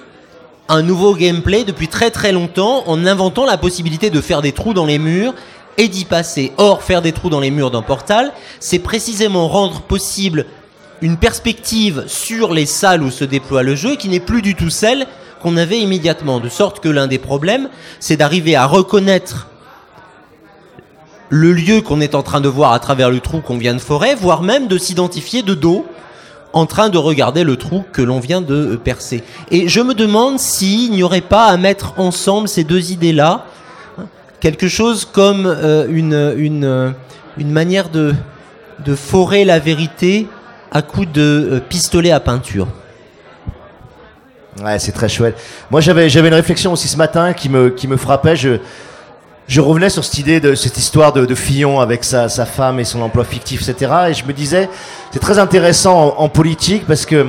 un 0.70 0.80
nouveau 0.80 1.14
gameplay 1.14 1.64
depuis 1.64 1.88
très 1.88 2.10
très 2.10 2.32
longtemps 2.32 2.82
en 2.86 3.04
inventant 3.04 3.44
la 3.44 3.58
possibilité 3.58 4.08
de 4.08 4.22
faire 4.22 4.40
des 4.40 4.52
trous 4.52 4.72
dans 4.72 4.86
les 4.86 4.98
murs 4.98 5.34
et 5.78 5.88
d'y 5.88 6.04
passer. 6.04 6.52
Or, 6.56 6.82
faire 6.82 7.02
des 7.02 7.12
trous 7.12 7.30
dans 7.30 7.40
les 7.40 7.50
murs 7.50 7.70
d'un 7.70 7.82
portal, 7.82 8.32
c'est 8.60 8.78
précisément 8.78 9.48
rendre 9.48 9.82
possible 9.82 10.46
une 11.00 11.16
perspective 11.16 12.04
sur 12.06 12.52
les 12.52 12.66
salles 12.66 13.02
où 13.02 13.10
se 13.10 13.24
déploie 13.24 13.62
le 13.62 13.74
jeu 13.74 13.96
qui 13.96 14.08
n'est 14.08 14.20
plus 14.20 14.42
du 14.42 14.54
tout 14.54 14.70
celle 14.70 15.06
qu'on 15.42 15.56
avait 15.56 15.80
immédiatement. 15.80 16.38
De 16.38 16.48
sorte 16.48 16.80
que 16.80 16.88
l'un 16.88 17.08
des 17.08 17.18
problèmes, 17.18 17.68
c'est 17.98 18.16
d'arriver 18.16 18.54
à 18.54 18.66
reconnaître 18.66 19.48
le 21.28 21.52
lieu 21.52 21.80
qu'on 21.80 22.00
est 22.00 22.14
en 22.14 22.22
train 22.22 22.40
de 22.40 22.48
voir 22.48 22.72
à 22.72 22.78
travers 22.78 23.10
le 23.10 23.20
trou 23.20 23.40
qu'on 23.40 23.56
vient 23.56 23.74
de 23.74 23.80
forer, 23.80 24.14
voire 24.14 24.42
même 24.42 24.68
de 24.68 24.78
s'identifier 24.78 25.42
de 25.42 25.54
dos 25.54 25.86
en 26.52 26.66
train 26.66 26.90
de 26.90 26.98
regarder 26.98 27.44
le 27.44 27.56
trou 27.56 27.84
que 27.92 28.02
l'on 28.02 28.20
vient 28.20 28.42
de 28.42 28.76
percer. 28.76 29.24
Et 29.50 29.68
je 29.68 29.80
me 29.80 29.94
demande 29.94 30.38
s'il 30.38 30.92
n'y 30.92 31.02
aurait 31.02 31.22
pas 31.22 31.46
à 31.46 31.56
mettre 31.56 31.94
ensemble 31.98 32.48
ces 32.48 32.64
deux 32.64 32.92
idées-là, 32.92 33.46
quelque 34.42 34.66
chose 34.66 35.04
comme 35.04 35.46
euh, 35.46 35.86
une, 35.88 36.34
une, 36.36 36.94
une 37.38 37.50
manière 37.52 37.88
de, 37.88 38.12
de 38.84 38.94
forer 38.96 39.44
la 39.44 39.60
vérité 39.60 40.26
à 40.72 40.82
coups 40.82 41.10
de 41.12 41.48
euh, 41.52 41.60
pistolet 41.60 42.10
à 42.10 42.18
peinture. 42.18 42.66
Ouais, 44.62 44.80
c'est 44.80 44.90
très 44.90 45.08
chouette. 45.08 45.38
Moi, 45.70 45.80
j'avais 45.80 46.10
j'avais 46.10 46.28
une 46.28 46.34
réflexion 46.34 46.72
aussi 46.72 46.88
ce 46.88 46.96
matin 46.96 47.32
qui 47.32 47.48
me 47.48 47.70
qui 47.70 47.86
me 47.86 47.96
frappait. 47.96 48.34
Je 48.34 48.58
je 49.46 49.60
revenais 49.60 49.90
sur 49.90 50.04
cette 50.04 50.18
idée 50.18 50.40
de 50.40 50.54
cette 50.54 50.76
histoire 50.76 51.12
de, 51.12 51.34
Fillon 51.34 51.80
avec 51.80 52.04
sa, 52.04 52.28
sa 52.28 52.44
femme 52.46 52.80
et 52.80 52.84
son 52.84 53.00
emploi 53.00 53.24
fictif, 53.24 53.68
etc. 53.68 53.92
Et 54.08 54.14
je 54.14 54.24
me 54.24 54.32
disais, 54.32 54.68
c'est 55.10 55.18
très 55.18 55.38
intéressant 55.38 56.14
en, 56.16 56.28
politique 56.28 56.86
parce 56.86 57.04
que 57.04 57.26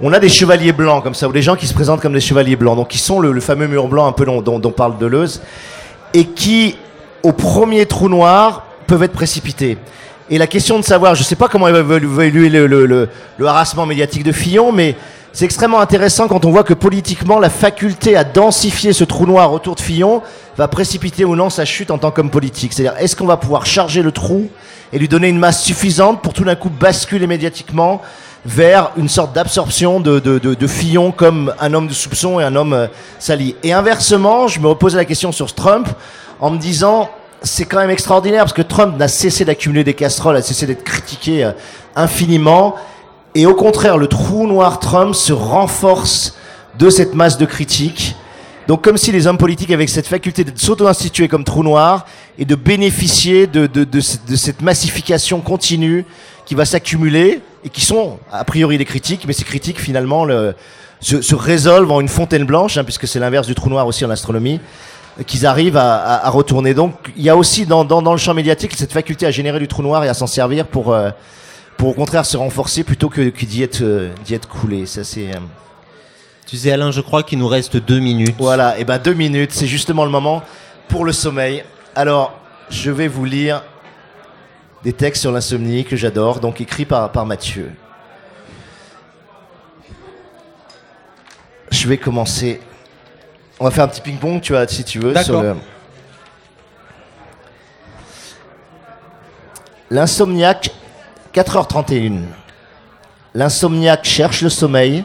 on 0.00 0.12
a 0.12 0.18
des 0.18 0.30
chevaliers 0.30 0.72
blancs 0.72 1.04
comme 1.04 1.14
ça, 1.14 1.28
ou 1.28 1.32
des 1.32 1.42
gens 1.42 1.54
qui 1.54 1.66
se 1.66 1.74
présentent 1.74 2.00
comme 2.00 2.14
des 2.14 2.20
chevaliers 2.20 2.56
blancs, 2.56 2.76
donc 2.76 2.88
qui 2.88 2.98
sont 2.98 3.20
le, 3.20 3.32
le 3.32 3.40
fameux 3.40 3.68
mur 3.68 3.86
blanc 3.86 4.06
un 4.06 4.12
peu 4.12 4.24
dont, 4.24 4.40
dont, 4.40 4.58
dont 4.58 4.72
parle 4.72 4.98
Deleuze, 4.98 5.40
et 6.14 6.24
qui, 6.24 6.76
au 7.22 7.32
premier 7.32 7.86
trou 7.86 8.08
noir, 8.08 8.66
peuvent 8.86 9.02
être 9.02 9.12
précipités. 9.12 9.78
Et 10.30 10.38
la 10.38 10.46
question 10.46 10.78
de 10.78 10.84
savoir, 10.84 11.14
je 11.14 11.22
sais 11.22 11.36
pas 11.36 11.48
comment 11.48 11.68
évaluer 11.68 12.48
le, 12.48 12.66
le, 12.66 12.86
le, 12.86 13.08
le 13.38 13.46
harassement 13.46 13.86
médiatique 13.86 14.24
de 14.24 14.32
Fillon, 14.32 14.72
mais 14.72 14.96
c'est 15.32 15.44
extrêmement 15.46 15.80
intéressant 15.80 16.28
quand 16.28 16.44
on 16.44 16.50
voit 16.50 16.62
que 16.62 16.74
politiquement, 16.74 17.38
la 17.38 17.48
faculté 17.50 18.16
à 18.16 18.24
densifier 18.24 18.92
ce 18.92 19.04
trou 19.04 19.26
noir 19.26 19.52
autour 19.52 19.74
de 19.74 19.80
Fillon 19.80 20.22
va 20.58 20.68
précipiter 20.68 21.24
ou 21.24 21.36
non 21.36 21.48
sa 21.48 21.64
chute 21.64 21.90
en 21.90 21.98
tant 21.98 22.10
qu'homme 22.10 22.30
politique. 22.30 22.72
C'est-à-dire, 22.74 23.00
est-ce 23.00 23.16
qu'on 23.16 23.26
va 23.26 23.38
pouvoir 23.38 23.64
charger 23.64 24.02
le 24.02 24.12
trou 24.12 24.50
et 24.92 24.98
lui 24.98 25.08
donner 25.08 25.28
une 25.28 25.38
masse 25.38 25.62
suffisante 25.62 26.20
pour 26.20 26.34
tout 26.34 26.44
d'un 26.44 26.54
coup 26.54 26.68
basculer 26.68 27.26
médiatiquement 27.26 28.02
vers 28.44 28.90
une 28.96 29.08
sorte 29.08 29.34
d'absorption 29.34 30.00
de, 30.00 30.18
de, 30.18 30.38
de, 30.38 30.66
Fillon 30.66 31.12
comme 31.12 31.54
un 31.60 31.74
homme 31.74 31.86
de 31.86 31.92
soupçon 31.92 32.40
et 32.40 32.44
un 32.44 32.56
homme 32.56 32.72
euh, 32.72 32.86
sali. 33.18 33.54
Et 33.62 33.72
inversement, 33.72 34.48
je 34.48 34.58
me 34.58 34.66
repose 34.66 34.96
la 34.96 35.04
question 35.04 35.30
sur 35.30 35.54
Trump 35.54 35.88
en 36.40 36.50
me 36.50 36.58
disant, 36.58 37.08
c'est 37.42 37.66
quand 37.66 37.78
même 37.78 37.90
extraordinaire 37.90 38.42
parce 38.42 38.52
que 38.52 38.62
Trump 38.62 38.98
n'a 38.98 39.08
cessé 39.08 39.44
d'accumuler 39.44 39.84
des 39.84 39.94
casseroles, 39.94 40.36
a 40.36 40.42
cessé 40.42 40.66
d'être 40.66 40.82
critiqué 40.82 41.44
euh, 41.44 41.52
infiniment. 41.94 42.74
Et 43.34 43.46
au 43.46 43.54
contraire, 43.54 43.96
le 43.96 44.08
trou 44.08 44.46
noir 44.46 44.80
Trump 44.80 45.14
se 45.14 45.32
renforce 45.32 46.36
de 46.78 46.90
cette 46.90 47.14
masse 47.14 47.38
de 47.38 47.46
critiques. 47.46 48.16
Donc 48.66 48.82
comme 48.82 48.96
si 48.96 49.12
les 49.12 49.26
hommes 49.26 49.38
politiques 49.38 49.70
avaient 49.70 49.86
cette 49.86 50.06
faculté 50.06 50.42
de 50.44 50.52
s'auto-instituer 50.56 51.28
comme 51.28 51.44
trou 51.44 51.62
noir 51.62 52.06
et 52.38 52.44
de 52.44 52.54
bénéficier 52.54 53.46
de, 53.46 53.66
de, 53.66 53.84
de, 53.84 54.00
de 54.28 54.36
cette 54.36 54.62
massification 54.62 55.40
continue 55.40 56.04
qui 56.44 56.54
va 56.54 56.64
s'accumuler 56.64 57.40
et 57.64 57.68
qui 57.70 57.80
sont 57.80 58.18
a 58.32 58.44
priori 58.44 58.78
des 58.78 58.84
critiques, 58.84 59.24
mais 59.26 59.32
ces 59.32 59.44
critiques 59.44 59.80
finalement 59.80 60.24
le- 60.24 60.54
se, 61.00 61.20
se 61.22 61.34
résolvent 61.34 61.90
en 61.92 62.00
une 62.00 62.08
fontaine 62.08 62.44
blanche, 62.44 62.76
hein, 62.76 62.84
puisque 62.84 63.06
c'est 63.08 63.18
l'inverse 63.18 63.46
du 63.46 63.54
trou 63.54 63.68
noir 63.70 63.86
aussi 63.86 64.04
en 64.04 64.10
astronomie, 64.10 64.60
euh, 65.18 65.22
qu'ils 65.24 65.46
arrivent 65.46 65.76
à, 65.76 65.96
à- 65.96 66.26
à 66.26 66.30
retourner. 66.30 66.74
Donc 66.74 66.94
il 67.16 67.22
y 67.22 67.28
a 67.30 67.36
aussi 67.36 67.66
dans, 67.66 67.84
dans, 67.84 68.02
dans 68.02 68.12
le 68.12 68.18
champ 68.18 68.34
médiatique 68.34 68.72
cette 68.76 68.92
faculté 68.92 69.26
à 69.26 69.30
générer 69.30 69.58
du 69.58 69.68
trou 69.68 69.82
noir 69.82 70.04
et 70.04 70.08
à 70.08 70.14
s'en 70.14 70.26
servir 70.26 70.66
pour, 70.66 70.92
euh, 70.92 71.10
pour 71.76 71.88
au 71.88 71.94
contraire 71.94 72.24
se 72.26 72.36
renforcer 72.36 72.84
plutôt 72.84 73.08
que, 73.08 73.28
que 73.30 73.44
d'y 73.44 73.62
être, 73.62 73.82
euh, 73.82 74.10
être 74.30 74.48
coulé. 74.48 74.86
Ça 74.86 75.02
c'est... 75.04 75.30
euh, 75.30 75.38
Tu 76.46 76.56
sais 76.56 76.70
Alain, 76.72 76.90
je 76.90 77.00
crois 77.00 77.22
qu'il 77.22 77.38
nous 77.38 77.48
reste 77.48 77.76
deux 77.76 77.98
minutes. 78.00 78.34
voilà, 78.38 78.78
et 78.78 78.84
ben 78.84 78.98
deux 78.98 79.14
minutes, 79.14 79.52
c'est 79.52 79.66
justement 79.68 80.04
le 80.04 80.10
moment 80.10 80.42
pour 80.88 81.04
le 81.04 81.12
sommeil. 81.12 81.64
Alors, 81.94 82.32
je 82.70 82.90
vais 82.90 83.08
vous 83.08 83.24
lire 83.24 83.62
des 84.84 84.92
textes 84.92 85.22
sur 85.22 85.32
l'insomnie 85.32 85.84
que 85.84 85.96
j'adore, 85.96 86.40
donc 86.40 86.60
écrits 86.60 86.84
par, 86.84 87.10
par 87.12 87.24
Mathieu. 87.26 87.70
Je 91.70 91.88
vais 91.88 91.96
commencer. 91.98 92.60
On 93.60 93.64
va 93.64 93.70
faire 93.70 93.84
un 93.84 93.88
petit 93.88 94.00
ping-pong, 94.00 94.40
tu 94.40 94.52
vois, 94.52 94.66
si 94.66 94.84
tu 94.84 94.98
veux. 94.98 95.14
Sur 95.22 95.40
le- 95.42 95.56
L'insomniaque, 99.90 100.70
4h31. 101.34 102.22
L'insomniaque 103.34 104.04
cherche 104.04 104.42
le 104.42 104.48
sommeil, 104.48 105.04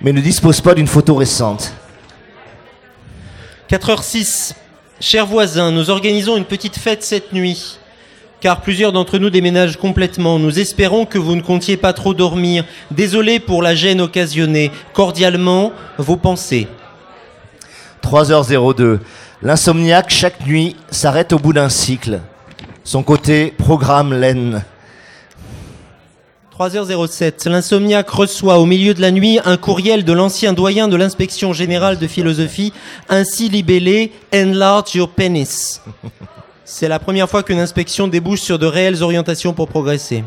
mais 0.00 0.12
ne 0.12 0.20
dispose 0.20 0.60
pas 0.60 0.74
d'une 0.74 0.86
photo 0.86 1.14
récente. 1.14 1.72
4h06. 3.68 4.54
Chers 5.00 5.26
voisins, 5.26 5.70
nous 5.70 5.90
organisons 5.90 6.36
une 6.36 6.44
petite 6.44 6.76
fête 6.76 7.02
cette 7.02 7.32
nuit. 7.32 7.78
Car 8.40 8.62
plusieurs 8.62 8.92
d'entre 8.92 9.18
nous 9.18 9.28
déménagent 9.28 9.76
complètement. 9.76 10.38
Nous 10.38 10.58
espérons 10.58 11.04
que 11.04 11.18
vous 11.18 11.36
ne 11.36 11.42
comptiez 11.42 11.76
pas 11.76 11.92
trop 11.92 12.14
dormir. 12.14 12.64
Désolé 12.90 13.38
pour 13.38 13.62
la 13.62 13.74
gêne 13.74 14.00
occasionnée. 14.00 14.70
Cordialement, 14.94 15.72
vos 15.98 16.16
pensées. 16.16 16.66
3h02. 18.02 19.00
L'insomniaque, 19.42 20.10
chaque 20.10 20.46
nuit, 20.46 20.76
s'arrête 20.90 21.34
au 21.34 21.38
bout 21.38 21.52
d'un 21.52 21.68
cycle. 21.68 22.20
Son 22.82 23.02
côté 23.02 23.52
programme 23.58 24.14
l'aine. 24.14 24.64
3h07. 26.58 27.48
L'insomniaque 27.48 28.10
reçoit 28.10 28.58
au 28.58 28.66
milieu 28.66 28.94
de 28.94 29.00
la 29.00 29.10
nuit 29.10 29.38
un 29.44 29.56
courriel 29.56 30.04
de 30.04 30.12
l'ancien 30.12 30.52
doyen 30.54 30.88
de 30.88 30.96
l'inspection 30.96 31.52
générale 31.52 31.98
de 31.98 32.06
philosophie, 32.06 32.72
ainsi 33.08 33.48
libellé 33.48 34.12
Enlarge 34.34 34.94
your 34.94 35.08
penis. 35.08 35.80
C'est 36.72 36.86
la 36.86 37.00
première 37.00 37.28
fois 37.28 37.42
qu'une 37.42 37.58
inspection 37.58 38.06
débouche 38.06 38.42
sur 38.42 38.56
de 38.56 38.64
réelles 38.64 39.02
orientations 39.02 39.52
pour 39.52 39.66
progresser. 39.66 40.22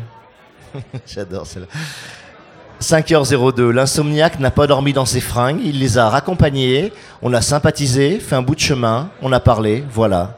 J'adore 1.06 1.46
celle-là. 1.46 1.68
5h02. 2.82 3.70
L'insomniaque 3.70 4.38
n'a 4.38 4.50
pas 4.50 4.66
dormi 4.66 4.92
dans 4.92 5.06
ses 5.06 5.22
fringues. 5.22 5.60
Il 5.64 5.78
les 5.78 5.96
a 5.96 6.10
raccompagnés. 6.10 6.92
On 7.22 7.32
a 7.32 7.40
sympathisé, 7.40 8.18
fait 8.20 8.36
un 8.36 8.42
bout 8.42 8.54
de 8.54 8.60
chemin. 8.60 9.08
On 9.22 9.32
a 9.32 9.40
parlé. 9.40 9.82
Voilà. 9.90 10.36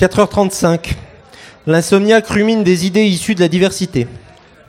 4h35. 0.00 0.94
L'insomniaque 1.68 2.26
rumine 2.26 2.64
des 2.64 2.86
idées 2.86 3.04
issues 3.04 3.36
de 3.36 3.40
la 3.40 3.48
diversité. 3.48 4.08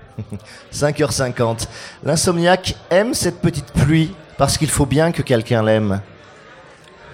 5h50. 0.72 1.68
L'insomniaque 2.04 2.76
aime 2.92 3.16
cette 3.16 3.42
petite 3.42 3.72
pluie 3.74 4.14
parce 4.42 4.58
qu'il 4.58 4.72
faut 4.72 4.88
bien 4.88 5.12
que 5.12 5.22
quelqu'un 5.22 5.62
l'aime. 5.62 6.02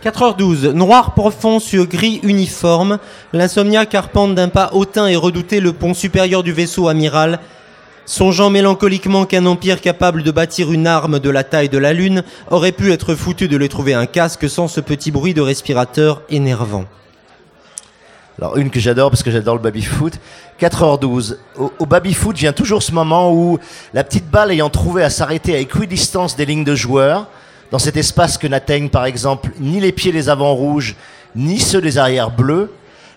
4h12. 0.01 0.69
Noir 0.69 1.13
profond 1.13 1.59
sur 1.59 1.85
gris 1.85 2.21
uniforme. 2.23 2.99
L'insomniaque 3.33 3.95
arpente 3.95 4.33
d'un 4.33 4.47
pas 4.47 4.69
hautain 4.71 5.07
et 5.07 5.17
redouté 5.17 5.59
le 5.59 5.73
pont 5.73 5.93
supérieur 5.93 6.41
du 6.41 6.53
vaisseau 6.53 6.87
amiral. 6.87 7.41
Songeant 8.05 8.49
mélancoliquement 8.49 9.25
qu'un 9.25 9.45
empire 9.45 9.81
capable 9.81 10.23
de 10.23 10.31
bâtir 10.31 10.71
une 10.71 10.87
arme 10.87 11.19
de 11.19 11.29
la 11.29 11.43
taille 11.43 11.67
de 11.67 11.77
la 11.77 11.91
Lune 11.91 12.23
aurait 12.49 12.71
pu 12.71 12.93
être 12.93 13.13
foutu 13.13 13.49
de 13.49 13.57
lui 13.57 13.67
trouver 13.67 13.93
un 13.93 14.05
casque 14.05 14.49
sans 14.49 14.69
ce 14.69 14.79
petit 14.79 15.11
bruit 15.11 15.33
de 15.33 15.41
respirateur 15.41 16.21
énervant. 16.29 16.85
Alors 18.39 18.57
une 18.57 18.69
que 18.69 18.79
j'adore 18.79 19.09
parce 19.09 19.23
que 19.23 19.31
j'adore 19.31 19.55
le 19.55 19.61
baby-foot. 19.61 20.13
4h12. 20.61 21.37
Au, 21.57 21.73
au 21.79 21.85
baby-foot 21.87 22.37
vient 22.37 22.53
toujours 22.53 22.83
ce 22.83 22.91
moment 22.91 23.33
où 23.33 23.57
la 23.93 24.03
petite 24.03 24.29
balle 24.29 24.51
ayant 24.51 24.69
trouvé 24.69 25.03
à 25.03 25.09
s'arrêter 25.09 25.55
à 25.55 25.57
équidistance 25.57 26.35
des 26.35 26.45
lignes 26.45 26.63
de 26.63 26.75
joueurs, 26.75 27.27
dans 27.71 27.79
cet 27.79 27.97
espace 27.97 28.37
que 28.37 28.47
n'atteignent 28.47 28.89
par 28.89 29.05
exemple 29.05 29.51
ni 29.59 29.79
les 29.79 29.91
pieds 29.91 30.11
des 30.11 30.29
avants 30.29 30.53
rouges, 30.53 30.95
ni 31.35 31.59
ceux 31.59 31.81
des 31.81 31.97
arrières 31.97 32.31
bleus, 32.31 32.71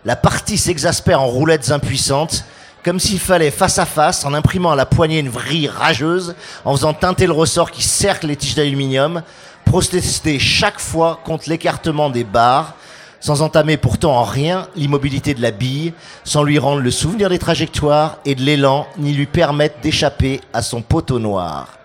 la 0.07 0.17
partie 0.17 0.57
s'exaspère 0.57 1.21
en 1.21 1.27
roulettes 1.27 1.71
impuissantes, 1.71 2.45
comme 2.83 2.99
s'il 2.99 3.21
fallait 3.21 3.51
face 3.51 3.79
à 3.79 3.85
face, 3.85 4.25
en 4.25 4.33
imprimant 4.33 4.73
à 4.73 4.77
la 4.77 4.87
poignée 4.87 5.19
une 5.19 5.29
vrille 5.29 5.69
rageuse, 5.69 6.35
en 6.65 6.75
faisant 6.75 6.95
teinter 6.95 7.27
le 7.27 7.33
ressort 7.33 7.71
qui 7.71 7.83
cercle 7.83 8.27
les 8.27 8.37
tiges 8.37 8.55
d'aluminium, 8.55 9.23
protester 9.67 10.39
chaque 10.39 10.81
fois 10.81 11.21
contre 11.25 11.51
l'écartement 11.51 12.09
des 12.09 12.25
barres, 12.25 12.75
sans 13.21 13.43
entamer 13.43 13.77
pourtant 13.77 14.17
en 14.17 14.25
rien 14.25 14.67
l'immobilité 14.75 15.35
de 15.35 15.43
la 15.43 15.51
bille, 15.51 15.93
sans 16.25 16.43
lui 16.43 16.59
rendre 16.59 16.81
le 16.81 16.91
souvenir 16.91 17.29
des 17.29 17.39
trajectoires 17.39 18.19
et 18.25 18.35
de 18.35 18.43
l'élan, 18.43 18.87
ni 18.99 19.13
lui 19.13 19.27
permettre 19.27 19.81
d'échapper 19.81 20.41
à 20.53 20.63
son 20.63 20.83
poteau 20.83 21.19
noir. 21.19 21.79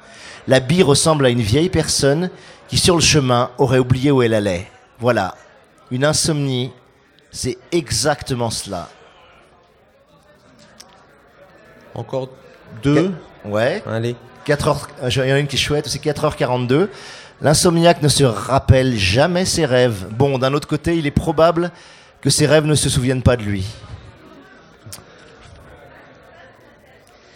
La 0.47 0.59
bille 0.59 0.83
ressemble 0.83 1.25
à 1.25 1.29
une 1.29 1.41
vieille 1.41 1.69
personne 1.69 2.29
qui, 2.67 2.77
sur 2.77 2.95
le 2.95 3.01
chemin, 3.01 3.51
aurait 3.57 3.79
oublié 3.79 4.11
où 4.11 4.21
elle 4.21 4.33
allait. 4.33 4.67
Voilà. 4.99 5.35
Une 5.91 6.05
insomnie, 6.05 6.71
c'est 7.31 7.57
exactement 7.71 8.49
cela. 8.49 8.89
Encore 11.93 12.29
deux. 12.81 13.13
Ouais. 13.43 13.83
Allez. 13.87 14.15
4 14.45 14.67
heures, 14.67 14.87
euh, 15.01 15.09
il 15.09 15.29
y 15.29 15.31
en 15.31 15.35
a 15.35 15.39
une 15.39 15.47
qui 15.47 15.55
est 15.55 15.59
chouette 15.59 15.87
aussi, 15.87 15.99
4h42. 15.99 16.89
L'insomniaque 17.41 18.01
ne 18.01 18.07
se 18.07 18.23
rappelle 18.23 18.95
jamais 18.95 19.45
ses 19.45 19.65
rêves. 19.65 20.07
Bon, 20.17 20.37
d'un 20.37 20.53
autre 20.53 20.67
côté, 20.67 20.97
il 20.97 21.05
est 21.05 21.11
probable 21.11 21.71
que 22.21 22.29
ses 22.29 22.45
rêves 22.45 22.65
ne 22.65 22.75
se 22.75 22.89
souviennent 22.89 23.21
pas 23.21 23.35
de 23.35 23.43
lui. 23.43 23.65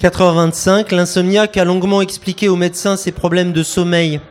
4h25, 0.02 0.96
l'insomniaque 0.96 1.58
a 1.58 1.66
longuement 1.66 2.02
expliqué 2.02 2.48
aux 2.48 2.56
médecins 2.56 2.96
ses 2.96 3.12
problèmes 3.12 3.52
de 3.52 3.64
sommeil. 3.64 4.22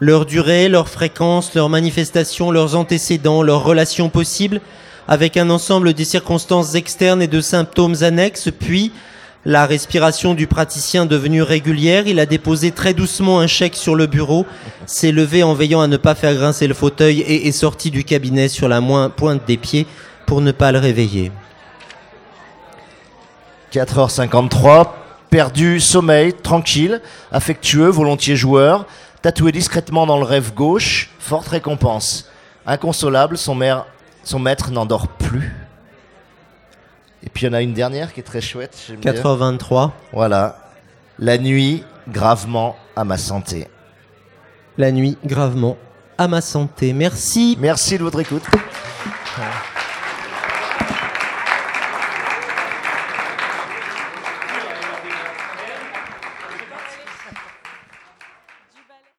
Leur 0.00 0.24
durée, 0.24 0.70
leur 0.70 0.88
fréquence, 0.88 1.54
leurs 1.54 1.68
manifestations, 1.68 2.50
leurs 2.50 2.74
antécédents, 2.74 3.42
leurs 3.42 3.62
relations 3.62 4.08
possibles, 4.08 4.62
avec 5.06 5.36
un 5.36 5.50
ensemble 5.50 5.92
des 5.92 6.06
circonstances 6.06 6.74
externes 6.74 7.20
et 7.20 7.26
de 7.26 7.42
symptômes 7.42 7.96
annexes, 8.00 8.48
puis, 8.58 8.92
la 9.46 9.66
respiration 9.66 10.34
du 10.34 10.46
praticien 10.46 11.04
devenue 11.04 11.42
régulière, 11.42 12.06
il 12.06 12.18
a 12.18 12.26
déposé 12.26 12.70
très 12.70 12.94
doucement 12.94 13.40
un 13.40 13.46
chèque 13.46 13.76
sur 13.76 13.94
le 13.94 14.06
bureau, 14.06 14.46
s'est 14.86 15.12
levé 15.12 15.42
en 15.42 15.52
veillant 15.52 15.82
à 15.82 15.86
ne 15.86 15.98
pas 15.98 16.14
faire 16.14 16.34
grincer 16.34 16.66
le 16.66 16.74
fauteuil 16.74 17.20
et 17.20 17.46
est 17.46 17.52
sorti 17.52 17.90
du 17.90 18.04
cabinet 18.04 18.48
sur 18.48 18.68
la 18.68 18.80
pointe 19.10 19.46
des 19.46 19.58
pieds 19.58 19.86
pour 20.26 20.40
ne 20.40 20.50
pas 20.50 20.72
le 20.72 20.78
réveiller. 20.78 21.30
4h53, 23.72 24.88
perdu, 25.28 25.78
sommeil, 25.80 26.32
tranquille, 26.32 27.02
affectueux, 27.30 27.88
volontiers 27.88 28.36
joueur, 28.36 28.86
tatoué 29.20 29.52
discrètement 29.52 30.06
dans 30.06 30.18
le 30.18 30.24
rêve 30.24 30.54
gauche, 30.54 31.10
forte 31.18 31.48
récompense. 31.48 32.30
Inconsolable, 32.66 33.36
son, 33.36 33.58
son 34.22 34.38
maître 34.38 34.70
n'endort 34.70 35.08
plus. 35.08 35.63
Et 37.24 37.30
puis 37.30 37.46
il 37.46 37.48
y 37.48 37.50
en 37.50 37.54
a 37.54 37.62
une 37.62 37.72
dernière 37.72 38.12
qui 38.12 38.20
est 38.20 38.24
très 38.24 38.40
chouette. 38.40 38.76
j'aime 38.86 39.00
bien. 39.00 39.12
4h23, 39.12 39.90
Voilà. 40.12 40.58
La 41.18 41.38
nuit, 41.38 41.84
gravement 42.08 42.76
à 42.96 43.04
ma 43.04 43.16
santé. 43.18 43.66
la 44.76 44.92
nuit 44.92 45.16
gravement 45.24 45.76
à 46.18 46.28
ma 46.28 46.40
santé. 46.40 46.92
Merci. 46.92 47.56
Merci 47.60 47.98
de 47.98 48.02
votre 48.04 48.20
écoute. 48.20 48.42